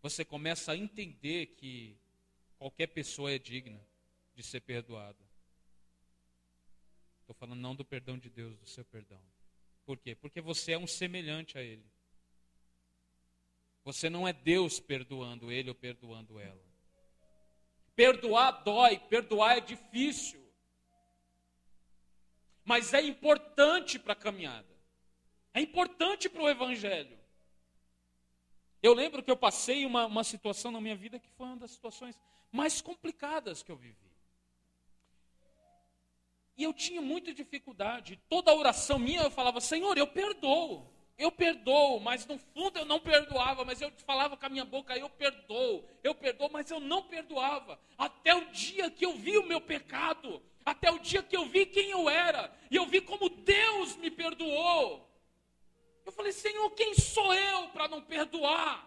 [0.00, 1.98] Você começa a entender que
[2.56, 3.84] qualquer pessoa é digna
[4.36, 5.18] de ser perdoada.
[7.22, 9.20] Estou falando não do perdão de Deus, do seu perdão.
[9.84, 10.14] Por quê?
[10.14, 11.84] Porque você é um semelhante a Ele.
[13.82, 16.65] Você não é Deus perdoando Ele ou perdoando ela.
[17.96, 20.40] Perdoar dói, perdoar é difícil.
[22.62, 24.68] Mas é importante para a caminhada.
[25.54, 27.18] É importante para o Evangelho.
[28.82, 31.70] Eu lembro que eu passei uma, uma situação na minha vida que foi uma das
[31.70, 32.20] situações
[32.52, 33.96] mais complicadas que eu vivi.
[36.56, 38.20] E eu tinha muita dificuldade.
[38.28, 40.95] Toda oração minha eu falava, Senhor, eu perdoo.
[41.18, 44.96] Eu perdoo, mas no fundo eu não perdoava, mas eu falava com a minha boca,
[44.96, 47.80] eu perdoo, eu perdoo, mas eu não perdoava.
[47.96, 51.64] Até o dia que eu vi o meu pecado, até o dia que eu vi
[51.64, 55.10] quem eu era, e eu vi como Deus me perdoou.
[56.04, 58.86] Eu falei, Senhor, quem sou eu para não perdoar?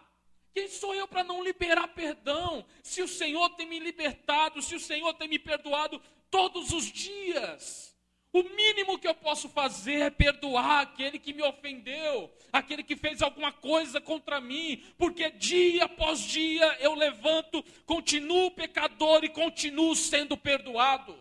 [0.54, 2.64] Quem sou eu para não liberar perdão?
[2.82, 7.89] Se o Senhor tem me libertado, se o Senhor tem me perdoado todos os dias.
[8.32, 13.22] O mínimo que eu posso fazer é perdoar aquele que me ofendeu, aquele que fez
[13.22, 20.36] alguma coisa contra mim, porque dia após dia eu levanto, continuo pecador e continuo sendo
[20.36, 21.18] perdoado,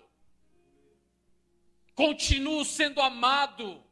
[1.96, 3.84] continuo sendo amado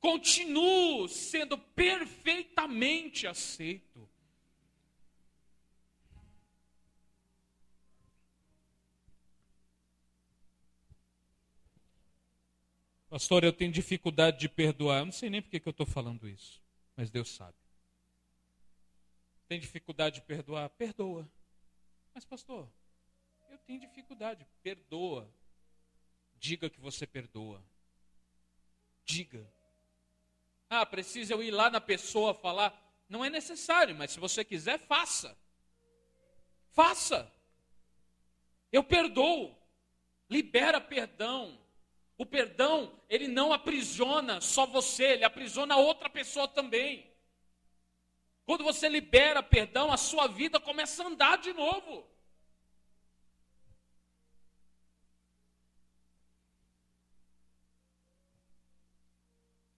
[0.00, 3.89] continuo sendo perfeitamente aceito.
[13.10, 15.00] Pastor, eu tenho dificuldade de perdoar.
[15.00, 16.62] Eu não sei nem por que eu estou falando isso,
[16.96, 17.56] mas Deus sabe.
[19.48, 20.70] Tem dificuldade de perdoar?
[20.70, 21.28] Perdoa.
[22.14, 22.70] Mas, pastor,
[23.50, 24.46] eu tenho dificuldade.
[24.62, 25.28] Perdoa.
[26.36, 27.60] Diga que você perdoa.
[29.04, 29.44] Diga.
[30.68, 32.72] Ah, precisa eu ir lá na pessoa falar?
[33.08, 35.36] Não é necessário, mas se você quiser, faça.
[36.70, 37.28] Faça.
[38.70, 39.52] Eu perdoo.
[40.28, 41.59] Libera perdão.
[42.20, 47.10] O perdão, ele não aprisiona só você, ele aprisiona outra pessoa também.
[48.44, 52.06] Quando você libera perdão, a sua vida começa a andar de novo.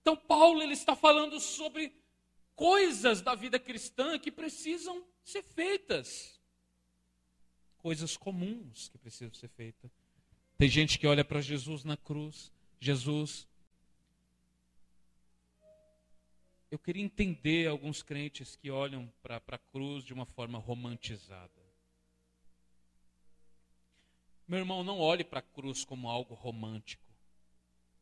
[0.00, 1.94] Então Paulo ele está falando sobre
[2.56, 6.40] coisas da vida cristã que precisam ser feitas.
[7.78, 10.01] Coisas comuns que precisam ser feitas.
[10.62, 12.52] Tem gente que olha para Jesus na cruz.
[12.78, 13.48] Jesus.
[16.70, 21.50] Eu queria entender alguns crentes que olham para a cruz de uma forma romantizada.
[24.46, 27.10] Meu irmão, não olhe para a cruz como algo romântico.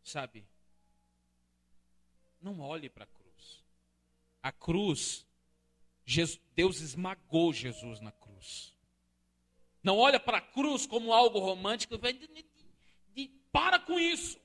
[0.02, 0.46] Sabe?
[2.42, 3.64] Não olhe para a cruz.
[4.42, 5.26] A cruz,
[6.54, 8.74] Deus esmagou Jesus na cruz.
[9.82, 11.98] Não olha para a cruz como algo romântico.
[13.52, 14.38] Para com isso.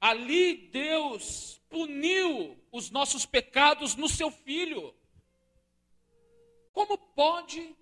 [0.00, 4.94] Ali Deus puniu os nossos pecados no seu filho.
[6.72, 7.76] Como pode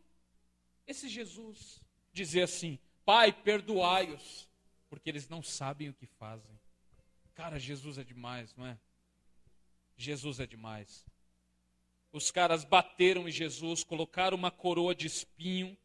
[0.86, 4.48] esse Jesus dizer assim: Pai, perdoai-os,
[4.88, 6.58] porque eles não sabem o que fazem?
[7.34, 8.78] Cara, Jesus é demais, não é?
[9.96, 11.04] Jesus é demais.
[12.10, 15.76] Os caras bateram em Jesus, colocaram uma coroa de espinho,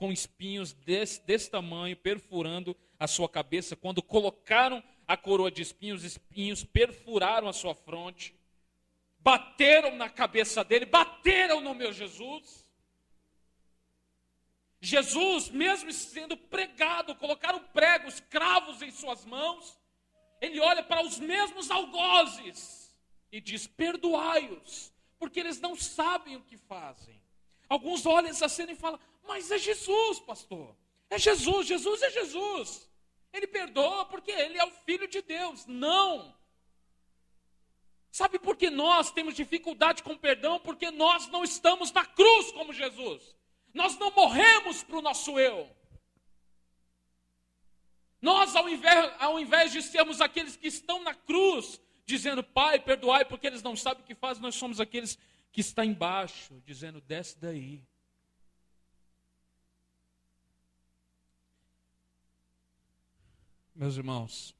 [0.00, 3.76] com espinhos desse, desse tamanho, perfurando a sua cabeça.
[3.76, 8.34] Quando colocaram a coroa de espinhos, os espinhos perfuraram a sua fronte,
[9.18, 12.66] bateram na cabeça dele, bateram no meu Jesus.
[14.80, 19.78] Jesus, mesmo sendo pregado, colocaram pregos, cravos em suas mãos,
[20.40, 22.96] ele olha para os mesmos algozes
[23.30, 27.20] e diz: Perdoai-os, porque eles não sabem o que fazem.
[27.68, 28.98] Alguns olham essa cena e falam:
[29.30, 30.76] Mas é Jesus, pastor.
[31.08, 32.90] É Jesus, Jesus é Jesus.
[33.32, 35.66] Ele perdoa porque ele é o filho de Deus.
[35.66, 36.36] Não.
[38.10, 40.58] Sabe por que nós temos dificuldade com perdão?
[40.58, 43.36] Porque nós não estamos na cruz como Jesus.
[43.72, 45.70] Nós não morremos para o nosso eu.
[48.20, 53.24] Nós, ao invés, ao invés de sermos aqueles que estão na cruz, dizendo, Pai, perdoai,
[53.24, 55.16] porque eles não sabem o que fazem, nós somos aqueles
[55.52, 57.88] que estão embaixo, dizendo, desce daí.
[63.80, 64.54] Meus irmãos,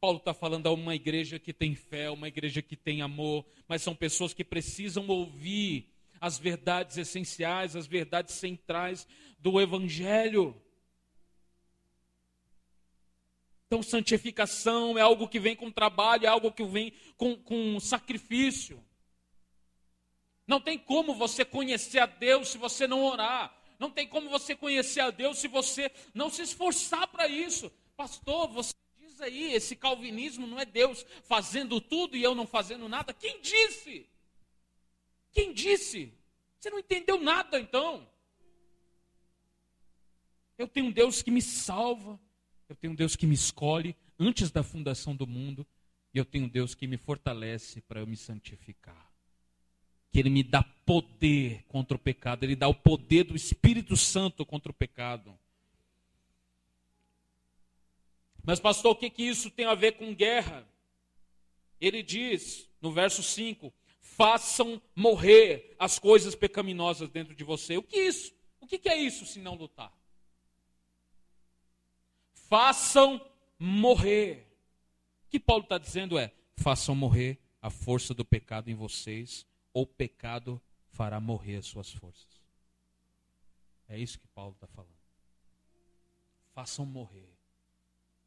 [0.00, 3.82] Paulo está falando a uma igreja que tem fé, uma igreja que tem amor, mas
[3.82, 9.06] são pessoas que precisam ouvir as verdades essenciais, as verdades centrais
[9.38, 10.58] do Evangelho.
[13.66, 18.82] Então, santificação é algo que vem com trabalho, é algo que vem com, com sacrifício.
[20.46, 23.54] Não tem como você conhecer a Deus se você não orar.
[23.78, 27.70] Não tem como você conhecer a Deus se você não se esforçar para isso.
[27.96, 32.88] Pastor, você diz aí, esse calvinismo não é Deus fazendo tudo e eu não fazendo
[32.88, 33.12] nada.
[33.12, 34.06] Quem disse?
[35.30, 36.12] Quem disse?
[36.58, 38.08] Você não entendeu nada então.
[40.56, 42.20] Eu tenho um Deus que me salva,
[42.68, 45.66] eu tenho um Deus que me escolhe antes da fundação do mundo.
[46.14, 49.10] E eu tenho um Deus que me fortalece para eu me santificar.
[50.10, 52.44] Que Ele me dá poder contra o pecado.
[52.44, 55.36] Ele dá o poder do Espírito Santo contra o pecado.
[58.44, 60.66] Mas, pastor, o que, que isso tem a ver com guerra?
[61.80, 67.76] Ele diz, no verso 5: façam morrer as coisas pecaminosas dentro de você.
[67.76, 68.32] O que é isso?
[68.60, 69.92] O que, é isso se não lutar?
[72.52, 73.18] façam
[73.58, 74.46] morrer.
[75.24, 79.84] O que Paulo está dizendo é: façam morrer a força do pecado em vocês, ou
[79.84, 80.60] o pecado
[80.90, 82.42] fará morrer as suas forças.
[83.88, 84.92] É isso que Paulo está falando.
[86.52, 87.31] Façam morrer.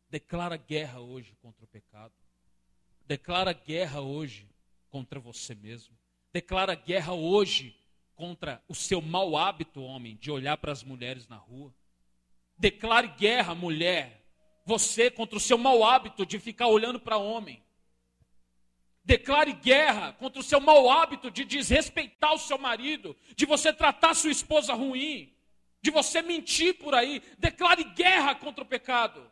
[0.09, 2.13] Declara guerra hoje contra o pecado.
[3.05, 4.49] Declara guerra hoje
[4.89, 5.97] contra você mesmo.
[6.31, 7.75] Declara guerra hoje
[8.15, 11.73] contra o seu mau hábito, homem, de olhar para as mulheres na rua.
[12.57, 14.25] Declare guerra, mulher,
[14.65, 17.63] você contra o seu mau hábito de ficar olhando para homem.
[19.03, 24.15] Declare guerra contra o seu mau hábito de desrespeitar o seu marido, de você tratar
[24.15, 25.31] sua esposa ruim,
[25.81, 27.21] de você mentir por aí.
[27.37, 29.29] Declare guerra contra o pecado.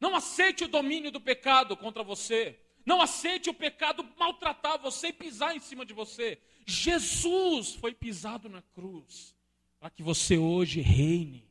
[0.00, 2.58] Não aceite o domínio do pecado contra você.
[2.84, 6.38] Não aceite o pecado maltratar você e pisar em cima de você.
[6.66, 9.34] Jesus foi pisado na cruz
[9.78, 11.48] para que você hoje reine,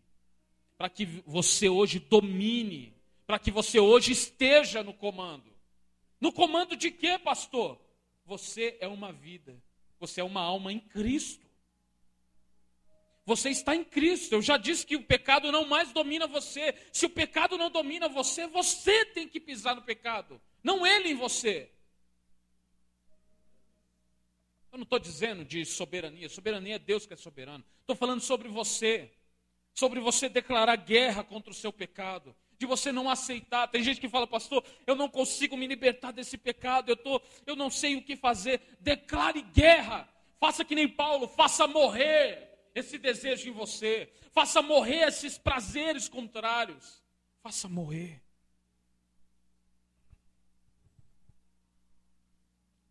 [0.78, 2.93] para que você hoje domine,
[3.26, 5.54] para que você hoje esteja no comando.
[6.20, 7.80] No comando de quê, pastor?
[8.26, 9.62] Você é uma vida,
[10.00, 11.45] você é uma alma em Cristo.
[13.26, 14.34] Você está em Cristo.
[14.34, 16.76] Eu já disse que o pecado não mais domina você.
[16.93, 21.15] Se o pecado não domina você, você tem que pisar no pecado, não ele em
[21.15, 21.71] você.
[24.71, 27.63] Eu não estou dizendo de soberania, soberania é Deus que é soberano.
[27.80, 29.09] Estou falando sobre você,
[29.73, 33.69] sobre você declarar guerra contra o seu pecado, de você não aceitar.
[33.69, 37.55] Tem gente que fala, pastor, eu não consigo me libertar desse pecado, eu, tô, eu
[37.55, 38.59] não sei o que fazer.
[38.82, 40.09] Declare guerra,
[40.39, 44.11] faça que nem Paulo, faça morrer esse desejo em você.
[44.32, 47.01] Faça morrer esses prazeres contrários.
[47.41, 48.21] Faça morrer.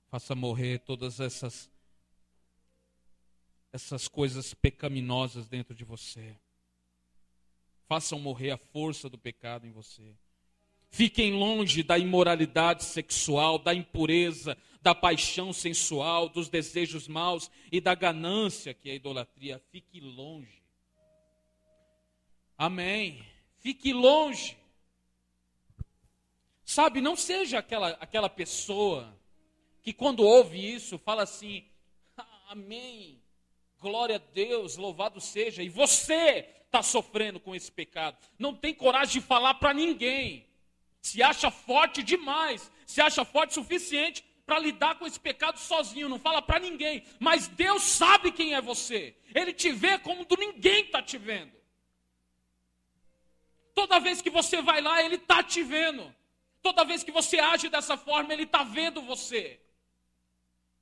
[0.09, 1.71] Faça morrer todas essas
[3.73, 6.37] essas coisas pecaminosas dentro de você.
[7.89, 10.17] Façam morrer a força do pecado em você.
[10.91, 17.95] Fiquem longe da imoralidade sexual, da impureza, da paixão sensual, dos desejos maus e da
[17.95, 19.59] ganância, que é a idolatria.
[19.71, 20.63] Fique longe.
[22.59, 23.25] Amém.
[23.61, 24.59] Fique longe.
[26.67, 29.19] Sabe, não seja aquela, aquela pessoa
[29.83, 31.65] que quando ouve isso fala assim:
[32.49, 33.23] Amém,
[33.81, 38.19] glória a Deus, louvado seja, e você está sofrendo com esse pecado.
[38.39, 40.47] Não tem coragem de falar para ninguém.
[41.01, 46.09] Se acha forte demais, se acha forte o suficiente para lidar com esse pecado sozinho,
[46.09, 49.17] não fala para ninguém, mas Deus sabe quem é você.
[49.35, 51.53] Ele te vê como ninguém está te vendo.
[53.75, 56.15] Toda vez que você vai lá, ele está te vendo.
[56.63, 59.61] Toda vez que você age dessa forma, ele está vendo você.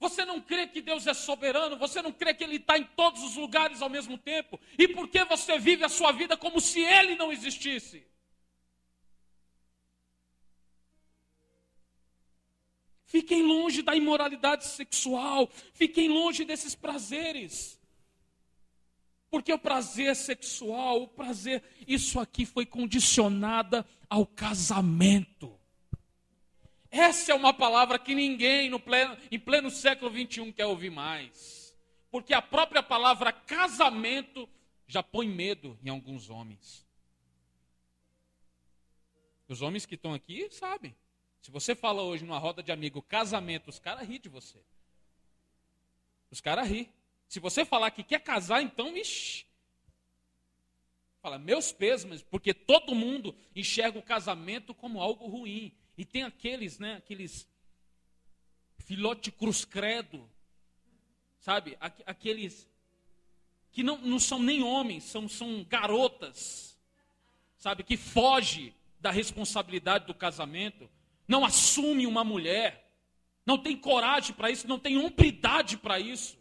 [0.03, 1.77] Você não crê que Deus é soberano?
[1.77, 4.61] Você não crê que Ele está em todos os lugares ao mesmo tempo?
[4.77, 8.05] E por que você vive a sua vida como se Ele não existisse?
[13.13, 15.47] Fiquem longe da imoralidade sexual.
[15.75, 17.79] Fiquem longe desses prazeres.
[19.31, 25.61] Porque o prazer sexual, o prazer, isso aqui foi condicionada ao casamento.
[26.91, 31.77] Essa é uma palavra que ninguém no pleno, em pleno século 21 quer ouvir mais.
[32.11, 34.49] Porque a própria palavra casamento
[34.87, 36.87] já põe medo em alguns homens.
[39.47, 40.97] Os homens que estão aqui sabem.
[41.43, 44.59] Se você fala hoje numa roda de amigo casamento, os caras ri de você.
[46.31, 46.89] Os caras ri.
[47.29, 49.45] Se você falar que quer casar, então, ixi.
[51.21, 55.75] Fala, meus pêsames, porque todo mundo enxerga o casamento como algo ruim.
[55.99, 57.49] E tem aqueles, né, aqueles
[58.79, 60.29] filote cruz credo,
[61.39, 61.77] sabe?
[62.07, 62.69] Aqueles
[63.73, 66.79] que não, não são nem homens, são, são garotas,
[67.57, 67.83] sabe?
[67.83, 70.89] Que foge da responsabilidade do casamento
[71.33, 72.87] não assume uma mulher,
[73.47, 76.39] não tem coragem para isso, não tem hombridade para isso.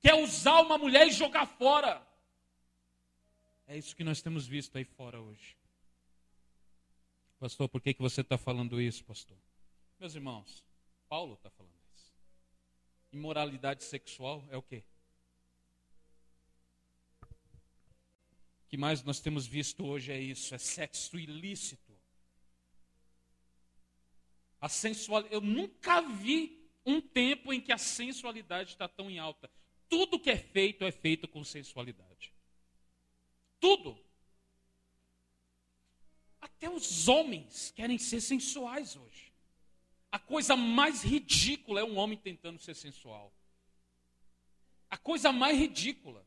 [0.00, 2.04] Quer usar uma mulher e jogar fora.
[3.68, 5.56] É isso que nós temos visto aí fora hoje.
[7.38, 9.38] Pastor, por que, que você está falando isso, pastor?
[10.00, 10.64] Meus irmãos,
[11.08, 12.12] Paulo está falando isso.
[13.12, 14.82] Imoralidade sexual é o quê?
[17.22, 21.81] O que mais nós temos visto hoje é isso, é sexo ilícito.
[24.62, 29.50] A sensual, eu nunca vi um tempo em que a sensualidade está tão em alta.
[29.88, 32.32] Tudo que é feito é feito com sensualidade.
[33.58, 33.98] Tudo.
[36.40, 39.32] Até os homens querem ser sensuais hoje.
[40.12, 43.34] A coisa mais ridícula é um homem tentando ser sensual.
[44.88, 46.24] A coisa mais ridícula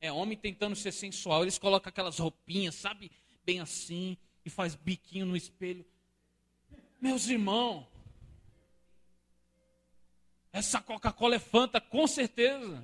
[0.00, 1.42] é homem tentando ser sensual.
[1.42, 3.10] Eles colocam aquelas roupinhas, sabe,
[3.44, 5.84] bem assim, e faz biquinho no espelho.
[7.04, 7.86] Meus irmãos,
[10.50, 12.82] essa Coca-Cola é Fanta, com certeza.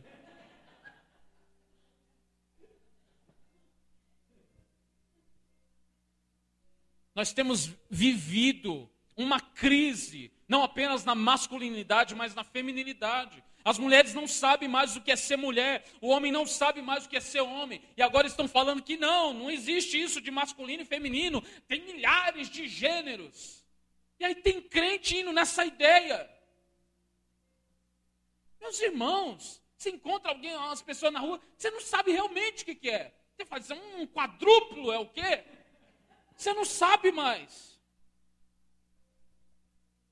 [7.15, 13.43] Nós temos vivido uma crise, não apenas na masculinidade, mas na feminilidade.
[13.65, 17.07] As mulheres não sabem mais o que é ser mulher, o homem não sabe mais
[17.07, 17.81] o que é ser homem.
[17.97, 22.51] E agora estão falando que não, não existe isso de masculino e feminino, tem milhares
[22.51, 23.60] de gêneros.
[24.21, 26.31] E aí tem crente indo nessa ideia.
[28.61, 32.75] Meus irmãos, você encontra alguém, umas pessoas na rua, você não sabe realmente o que,
[32.75, 33.15] que é.
[33.35, 35.43] Você faz um quadrúplo é o quê?
[36.37, 37.81] Você não sabe mais.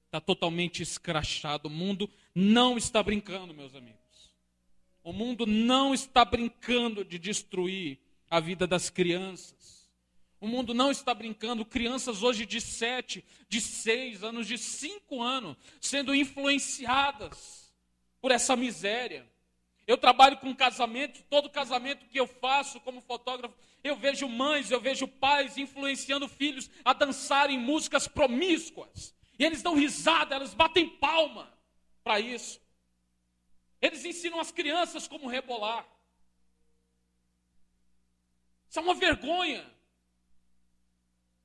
[0.06, 1.68] está totalmente escrachado.
[1.68, 3.98] O mundo não está brincando, meus amigos.
[5.04, 7.98] O mundo não está brincando de destruir
[8.30, 9.77] a vida das crianças.
[10.40, 15.56] O mundo não está brincando, crianças hoje de 7, de 6 anos, de 5 anos,
[15.80, 17.72] sendo influenciadas
[18.20, 19.28] por essa miséria.
[19.86, 24.80] Eu trabalho com casamento, todo casamento que eu faço como fotógrafo, eu vejo mães, eu
[24.80, 29.14] vejo pais influenciando filhos a dançarem músicas promíscuas.
[29.38, 31.52] E eles dão risada, elas batem palma
[32.04, 32.60] para isso.
[33.80, 35.86] Eles ensinam as crianças como rebolar.
[38.68, 39.77] Isso é uma vergonha.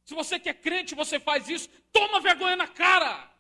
[0.03, 3.31] Se você que é crente, você faz isso, toma vergonha na cara.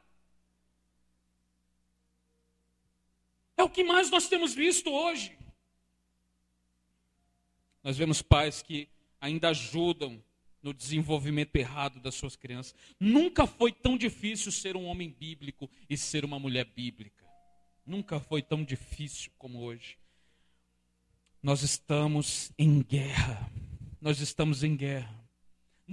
[3.57, 5.37] É o que mais nós temos visto hoje.
[7.83, 8.89] Nós vemos pais que
[9.19, 10.23] ainda ajudam
[10.61, 12.73] no desenvolvimento errado das suas crianças.
[12.97, 17.25] Nunca foi tão difícil ser um homem bíblico e ser uma mulher bíblica.
[17.85, 19.97] Nunca foi tão difícil como hoje.
[21.41, 23.51] Nós estamos em guerra.
[23.99, 25.22] Nós estamos em guerra.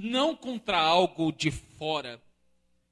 [0.03, 2.23] Não contra algo de fora,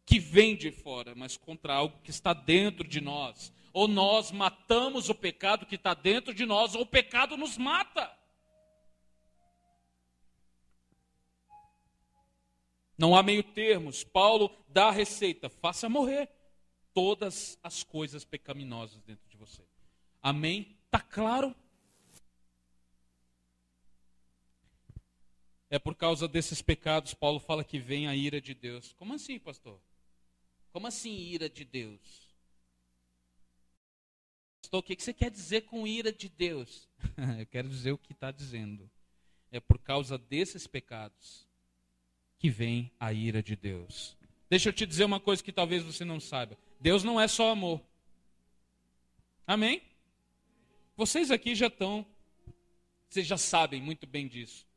[0.05, 5.09] que vem de fora, mas contra algo que está dentro de nós ou nós matamos
[5.09, 8.13] o pecado que está dentro de nós, ou o pecado nos mata.
[12.99, 14.03] Não há meio termos.
[14.03, 16.29] Paulo dá a receita: faça morrer
[16.93, 19.63] todas as coisas pecaminosas dentro de você.
[20.21, 20.77] Amém?
[20.87, 21.55] Está claro?
[25.71, 28.93] É por causa desses pecados, Paulo fala que vem a ira de Deus.
[28.95, 29.79] Como assim, pastor?
[30.73, 32.29] Como assim ira de Deus?
[34.63, 36.89] Pastor, o que você quer dizer com ira de Deus?
[37.39, 38.91] Eu quero dizer o que está dizendo.
[39.51, 41.47] É por causa desses pecados
[42.39, 44.17] que vem a ira de Deus.
[44.51, 46.57] Deixa eu te dizer uma coisa que talvez você não saiba.
[46.81, 47.83] Deus não é só amor.
[49.47, 49.83] Amém?
[50.97, 52.07] Vocês aqui já estão,
[53.09, 54.68] vocês já sabem muito bem disso.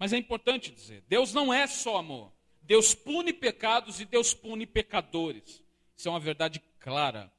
[0.00, 2.32] Mas é importante dizer: Deus não é só amor.
[2.62, 5.62] Deus pune pecados e Deus pune pecadores.
[5.94, 7.30] Isso é uma verdade clara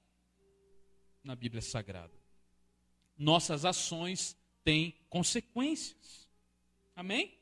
[1.23, 2.13] na Bíblia Sagrada.
[3.17, 6.29] Nossas ações têm consequências.
[6.95, 7.35] Amém?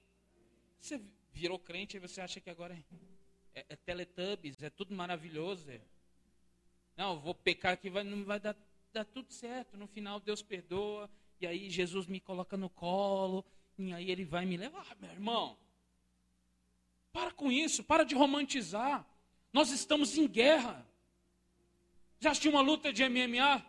[0.80, 1.02] Você
[1.34, 5.70] virou crente e você acha que agora é, é, é Teletubbies, é tudo maravilhoso.
[5.70, 5.82] É.
[6.96, 8.56] Não, vou pecar aqui, vai, não vai dar,
[8.94, 9.76] dar tudo certo.
[9.76, 11.10] No final Deus perdoa,
[11.42, 13.44] e aí Jesus me coloca no colo,
[13.80, 14.96] e aí ele vai me levar.
[15.00, 15.58] Meu irmão,
[17.12, 19.06] para com isso, para de romantizar.
[19.54, 20.86] Nós estamos em guerra.
[22.20, 23.66] Já assistiu uma luta de MMA?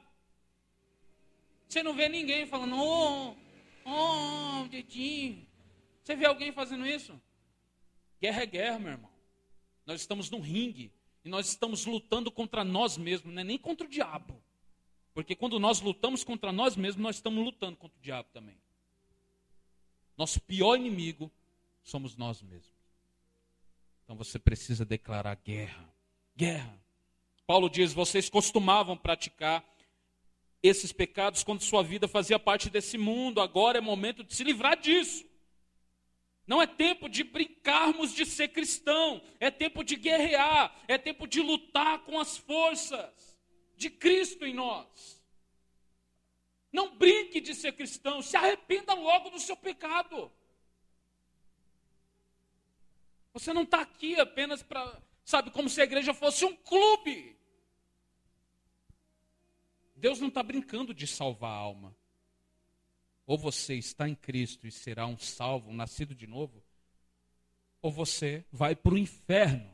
[1.69, 3.37] Você não vê ninguém falando, oh,
[3.85, 5.47] oh, dedinho.
[6.03, 7.19] Você vê alguém fazendo isso?
[8.21, 9.11] Guerra é guerra, meu irmão.
[9.87, 10.93] Nós estamos num ringue
[11.25, 14.43] e nós estamos lutando contra nós mesmos, não é nem contra o diabo.
[15.15, 18.57] Porque quando nós lutamos contra nós mesmos, nós estamos lutando contra o diabo também.
[20.21, 21.33] Nosso pior inimigo
[21.83, 22.77] somos nós mesmos.
[24.05, 25.91] Então você precisa declarar guerra.
[26.37, 26.79] Guerra.
[27.47, 29.65] Paulo diz: vocês costumavam praticar
[30.63, 33.41] esses pecados quando sua vida fazia parte desse mundo.
[33.41, 35.25] Agora é momento de se livrar disso.
[36.47, 41.41] Não é tempo de brincarmos de ser cristão, é tempo de guerrear, é tempo de
[41.41, 43.39] lutar com as forças
[43.75, 45.20] de Cristo em nós.
[46.73, 50.31] Não brinque de ser cristão, se arrependa logo do seu pecado.
[53.33, 57.37] Você não está aqui apenas para, sabe, como se a igreja fosse um clube.
[59.97, 61.97] Deus não está brincando de salvar a alma.
[63.27, 66.65] Ou você está em Cristo e será um salvo, um nascido de novo,
[67.81, 69.71] ou você vai para o inferno.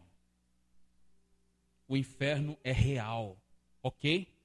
[1.89, 3.41] O inferno é real,
[3.83, 4.36] ok?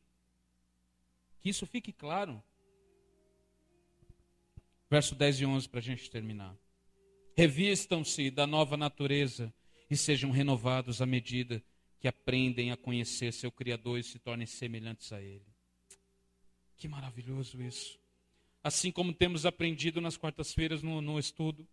[1.42, 2.42] Que isso fique claro.
[4.90, 6.56] Verso 10 e 11 para a gente terminar.
[7.36, 9.54] Revistam-se da nova natureza
[9.90, 11.64] e sejam renovados à medida
[12.00, 15.46] que aprendem a conhecer seu Criador e se tornem semelhantes a Ele.
[16.78, 18.00] Que maravilhoso isso.
[18.64, 21.68] Assim como temos aprendido nas quartas-feiras no, no estudo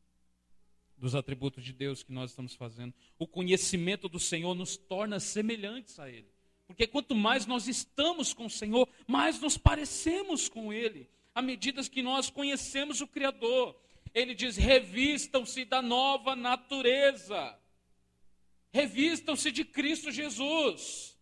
[0.97, 5.99] dos atributos de Deus que nós estamos fazendo, o conhecimento do Senhor nos torna semelhantes
[5.99, 6.38] a Ele.
[6.69, 11.09] Porque quanto mais nós estamos com o Senhor, mais nos parecemos com Ele.
[11.35, 13.75] À medida que nós conhecemos o Criador,
[14.15, 17.59] Ele diz: revistam-se da nova natureza,
[18.71, 21.17] revistam-se de Cristo Jesus.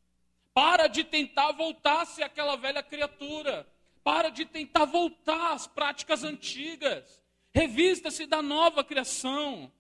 [0.53, 3.71] Para de tentar voltar-se àquela velha criatura.
[4.03, 7.23] Para de tentar voltar às práticas antigas.
[7.55, 9.71] Revista-se da nova criação.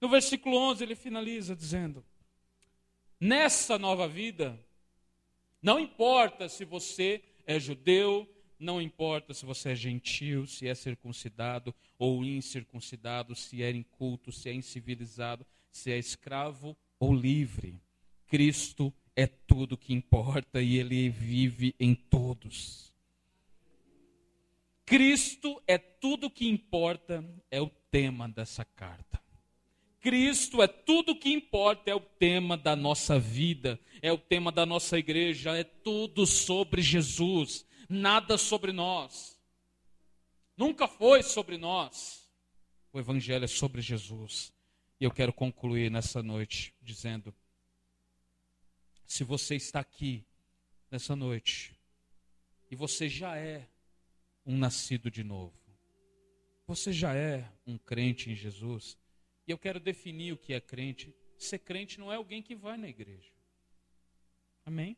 [0.00, 2.04] No versículo 11 ele finaliza dizendo:
[3.20, 4.63] nessa nova vida,
[5.64, 11.74] não importa se você é judeu, não importa se você é gentil, se é circuncidado
[11.98, 17.80] ou incircuncidado, se é inculto, se é incivilizado, se é escravo ou livre.
[18.26, 22.92] Cristo é tudo que importa e ele vive em todos.
[24.84, 29.23] Cristo é tudo que importa, é o tema dessa carta.
[30.04, 34.66] Cristo é tudo que importa, é o tema da nossa vida, é o tema da
[34.66, 39.40] nossa igreja, é tudo sobre Jesus, nada sobre nós.
[40.58, 42.30] Nunca foi sobre nós.
[42.92, 44.52] O Evangelho é sobre Jesus.
[45.00, 47.34] E eu quero concluir nessa noite dizendo:
[49.06, 50.22] se você está aqui
[50.90, 51.74] nessa noite
[52.70, 53.66] e você já é
[54.44, 55.58] um nascido de novo,
[56.66, 58.98] você já é um crente em Jesus,
[59.46, 61.14] e eu quero definir o que é crente.
[61.38, 63.32] Ser crente não é alguém que vai na igreja.
[64.64, 64.96] Amém?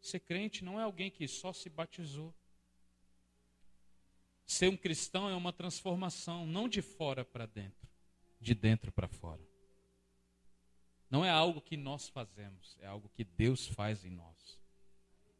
[0.00, 2.34] Ser crente não é alguém que só se batizou.
[4.46, 7.88] Ser um cristão é uma transformação, não de fora para dentro,
[8.40, 9.42] de dentro para fora.
[11.10, 14.60] Não é algo que nós fazemos, é algo que Deus faz em nós.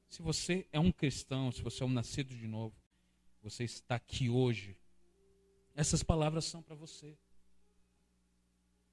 [0.09, 2.74] Se você é um cristão, se você é um nascido de novo,
[3.43, 4.76] você está aqui hoje,
[5.74, 7.16] essas palavras são para você.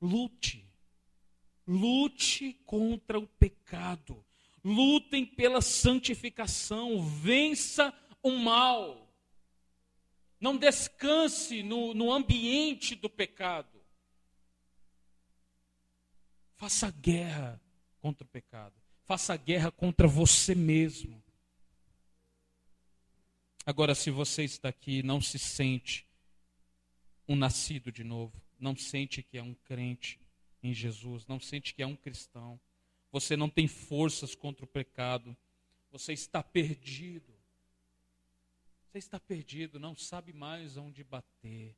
[0.04, 0.70] Lute.
[1.66, 4.24] Lute contra o pecado.
[4.62, 7.02] Lutem pela santificação.
[7.02, 9.10] Vença o mal.
[10.42, 13.82] Não descanse no, no ambiente do pecado.
[16.56, 17.62] Faça guerra
[18.02, 18.76] contra o pecado.
[19.06, 21.24] Faça guerra contra você mesmo.
[23.66, 26.06] Agora, se você está aqui e não se sente
[27.26, 30.20] um nascido de novo, não sente que é um crente
[30.64, 32.60] em Jesus, não sente que é um cristão,
[33.12, 35.36] você não tem forças contra o pecado,
[35.92, 37.32] você está perdido.
[38.88, 41.76] Você está perdido, não sabe mais onde bater,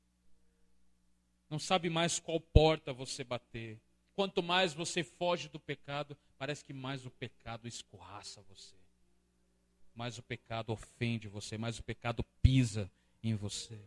[1.50, 3.80] não sabe mais qual porta você bater.
[4.14, 8.76] Quanto mais você foge do pecado, parece que mais o pecado escorraça você,
[9.94, 12.92] mais o pecado ofende você, mais o pecado pisa
[13.24, 13.82] em você.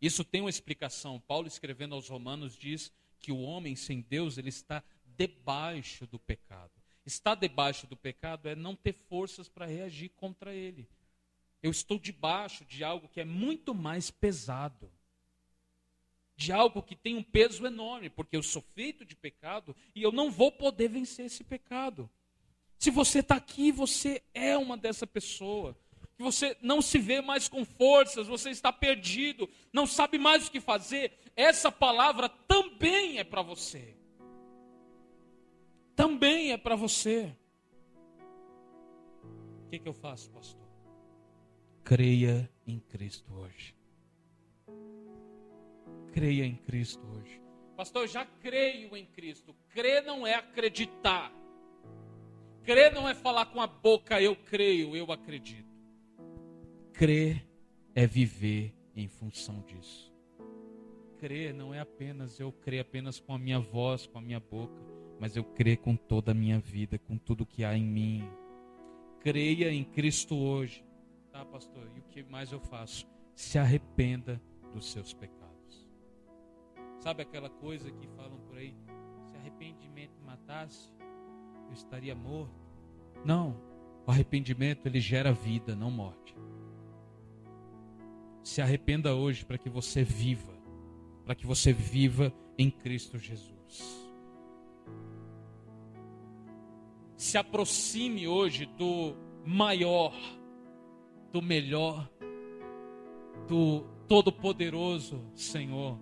[0.00, 1.20] Isso tem uma explicação.
[1.20, 6.72] Paulo escrevendo aos Romanos diz que o homem sem Deus ele está debaixo do pecado.
[7.04, 10.88] Estar debaixo do pecado é não ter forças para reagir contra ele.
[11.62, 14.90] Eu estou debaixo de algo que é muito mais pesado.
[16.34, 20.10] De algo que tem um peso enorme, porque eu sou feito de pecado e eu
[20.10, 22.08] não vou poder vencer esse pecado.
[22.78, 25.76] Se você está aqui, você é uma dessa pessoa
[26.20, 30.60] você não se vê mais com forças, você está perdido, não sabe mais o que
[30.60, 33.96] fazer, essa palavra também é para você.
[35.96, 37.34] Também é para você.
[39.64, 40.60] O que, que eu faço, pastor?
[41.82, 43.74] Creia em Cristo hoje.
[46.12, 47.40] Creia em Cristo hoje.
[47.76, 49.56] Pastor, eu já creio em Cristo.
[49.70, 51.32] Crer não é acreditar.
[52.62, 55.69] Crer não é falar com a boca, eu creio, eu acredito.
[57.00, 57.48] Crer
[57.94, 60.12] é viver em função disso.
[61.18, 64.78] Crer não é apenas eu crer apenas com a minha voz, com a minha boca,
[65.18, 68.28] mas eu crer com toda a minha vida, com tudo que há em mim.
[69.18, 70.84] Creia em Cristo hoje.
[71.32, 71.90] Tá, pastor?
[71.96, 73.08] E o que mais eu faço?
[73.34, 74.38] Se arrependa
[74.74, 75.88] dos seus pecados.
[76.98, 78.76] Sabe aquela coisa que falam por aí?
[79.24, 80.92] Se arrependimento matasse,
[81.66, 82.60] eu estaria morto.
[83.24, 83.56] Não.
[84.06, 86.36] O arrependimento ele gera vida, não morte.
[88.42, 90.52] Se arrependa hoje para que você viva,
[91.24, 94.10] para que você viva em Cristo Jesus.
[97.16, 99.14] Se aproxime hoje do
[99.44, 100.14] maior,
[101.30, 102.10] do melhor,
[103.46, 105.98] do todo-poderoso Senhor.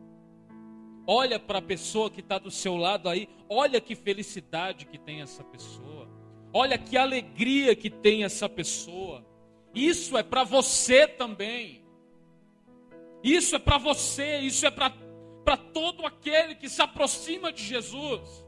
[1.06, 5.22] Olha para a pessoa que está do seu lado aí, olha que felicidade que tem
[5.22, 6.08] essa pessoa,
[6.52, 9.26] olha que alegria que tem essa pessoa.
[9.74, 11.87] Isso é para você também.
[13.22, 18.46] Isso é para você, isso é para todo aquele que se aproxima de Jesus.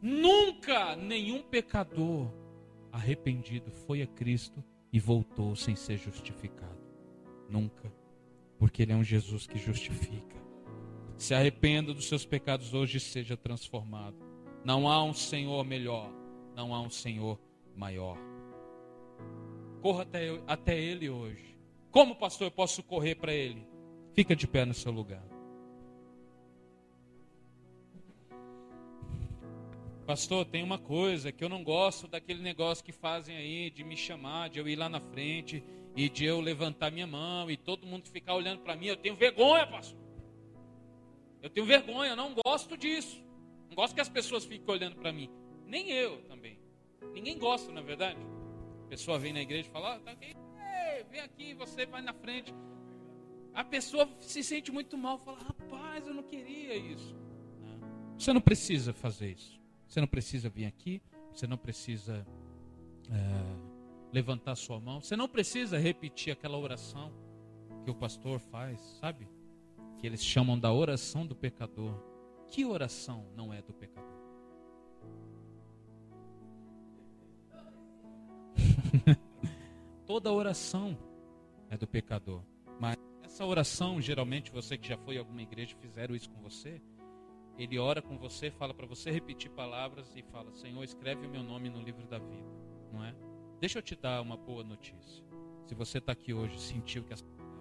[0.00, 2.32] Nunca nenhum pecador
[2.92, 4.62] arrependido foi a Cristo
[4.92, 6.78] e voltou sem ser justificado.
[7.48, 7.92] Nunca.
[8.58, 10.36] Porque Ele é um Jesus que justifica.
[11.16, 14.16] Se arrependa dos seus pecados hoje e seja transformado.
[14.64, 16.12] Não há um Senhor melhor,
[16.54, 17.40] não há um Senhor
[17.74, 18.16] maior.
[19.80, 21.57] Corra até, até Ele hoje
[21.90, 23.66] como, pastor, eu posso correr para ele?
[24.12, 25.22] Fica de pé no seu lugar.
[30.06, 33.96] Pastor, tem uma coisa que eu não gosto daquele negócio que fazem aí de me
[33.96, 35.62] chamar, de eu ir lá na frente
[35.94, 38.86] e de eu levantar minha mão e todo mundo ficar olhando para mim.
[38.86, 39.98] Eu tenho vergonha, pastor.
[41.42, 43.22] Eu tenho vergonha, eu não gosto disso.
[43.68, 45.30] Não gosto que as pessoas fiquem olhando para mim.
[45.66, 46.58] Nem eu também.
[47.12, 48.18] Ninguém gosta, na é verdade.
[48.84, 50.32] A pessoa vem na igreja e fala: ah, tá aqui,
[51.10, 52.54] Vem aqui, você vai na frente.
[53.54, 57.16] A pessoa se sente muito mal, fala: rapaz, eu não queria isso.
[58.18, 59.60] Você não precisa fazer isso.
[59.86, 61.00] Você não precisa vir aqui.
[61.32, 62.26] Você não precisa
[63.10, 63.14] é,
[64.12, 65.00] levantar sua mão.
[65.00, 67.12] Você não precisa repetir aquela oração
[67.84, 69.28] que o pastor faz, sabe?
[69.98, 71.94] Que eles chamam da oração do pecador.
[72.48, 74.18] Que oração não é do pecador?
[80.08, 80.96] Toda oração
[81.68, 82.42] é do pecador.
[82.80, 86.80] Mas essa oração, geralmente, você que já foi a alguma igreja fizeram isso com você.
[87.58, 91.42] Ele ora com você, fala para você repetir palavras e fala: Senhor, escreve o meu
[91.42, 92.50] nome no livro da vida.
[92.90, 93.14] Não é?
[93.60, 95.22] Deixa eu te dar uma boa notícia.
[95.66, 97.58] Se você está aqui hoje, sentiu que essa palavra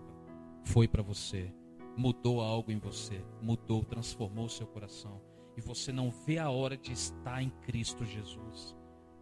[0.64, 1.54] foi para você,
[1.98, 5.22] mudou algo em você, mudou, transformou o seu coração,
[5.58, 8.74] e você não vê a hora de estar em Cristo Jesus.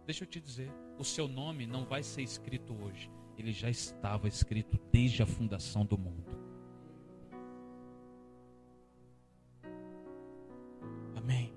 [0.06, 4.28] Deixa eu te dizer, o seu nome não vai ser escrito hoje, ele já estava
[4.28, 6.24] escrito desde a fundação do mundo.
[11.14, 11.52] Amém.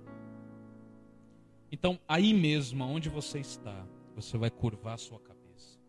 [1.72, 5.80] Então, aí mesmo, onde você está, você vai curvar sua cabeça.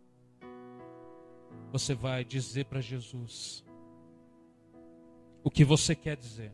[1.73, 3.65] Você vai dizer para Jesus
[5.43, 6.53] o que você quer dizer.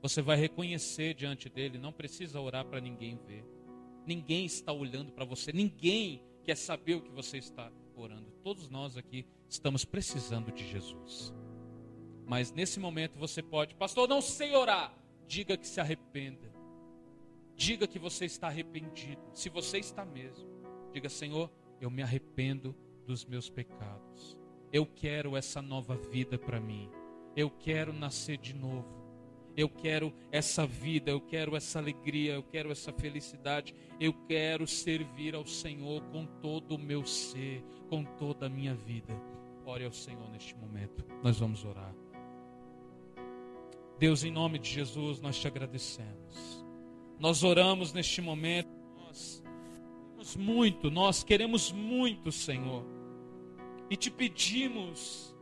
[0.00, 3.44] Você vai reconhecer diante dele, não precisa orar para ninguém ver.
[4.04, 8.31] Ninguém está olhando para você, ninguém quer saber o que você está orando.
[8.42, 11.32] Todos nós aqui estamos precisando de Jesus.
[12.26, 14.92] Mas nesse momento você pode, pastor, não sei orar.
[15.26, 16.52] Diga que se arrependa.
[17.54, 19.22] Diga que você está arrependido.
[19.32, 20.48] Se você está mesmo,
[20.92, 22.74] diga, Senhor, eu me arrependo
[23.06, 24.36] dos meus pecados.
[24.72, 26.90] Eu quero essa nova vida para mim.
[27.36, 29.01] Eu quero nascer de novo.
[29.56, 33.74] Eu quero essa vida, eu quero essa alegria, eu quero essa felicidade.
[34.00, 39.14] Eu quero servir ao Senhor com todo o meu ser, com toda a minha vida.
[39.64, 41.04] Ore ao Senhor neste momento.
[41.22, 41.94] Nós vamos orar.
[43.98, 46.64] Deus, em nome de Jesus, nós te agradecemos.
[47.20, 48.68] Nós oramos neste momento.
[48.96, 52.84] Nós queremos muito, nós queremos muito, Senhor.
[53.90, 55.36] E te pedimos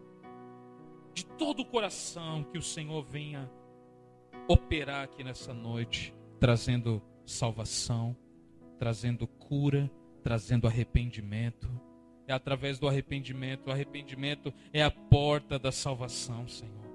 [1.14, 3.50] de todo o coração que o Senhor venha
[4.52, 8.16] operar aqui nessa noite, trazendo salvação,
[8.80, 9.88] trazendo cura,
[10.24, 11.70] trazendo arrependimento.
[12.26, 16.90] É através do arrependimento, o arrependimento é a porta da salvação, Senhor.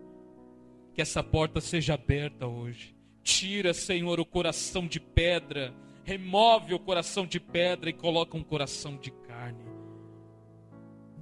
[0.93, 2.93] Que essa porta seja aberta hoje.
[3.23, 8.97] Tira, Senhor, o coração de pedra, remove o coração de pedra e coloca um coração
[8.97, 9.63] de carne.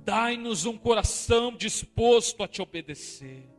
[0.04, 3.53] Dai-nos um coração disposto a te obedecer.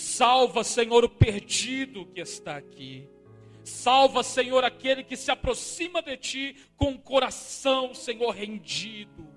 [0.00, 3.08] Salva, Senhor, o perdido que está aqui.
[3.62, 9.28] Salva, Senhor, aquele que se aproxima de ti com o coração, Senhor, rendido.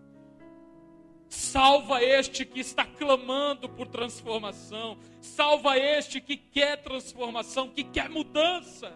[1.27, 4.97] Salva este que está clamando por transformação.
[5.19, 8.93] Salva este que quer transformação, que quer mudança.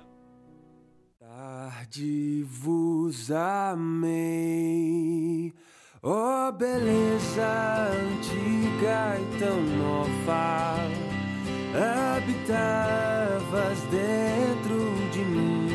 [1.19, 4.13] Tarde vos amei,
[6.01, 11.16] oh beleza antiga e tão nova
[11.75, 12.57] habitabas
[13.91, 15.67] dentro de mim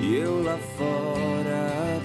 [0.00, 2.01] e eu lá fora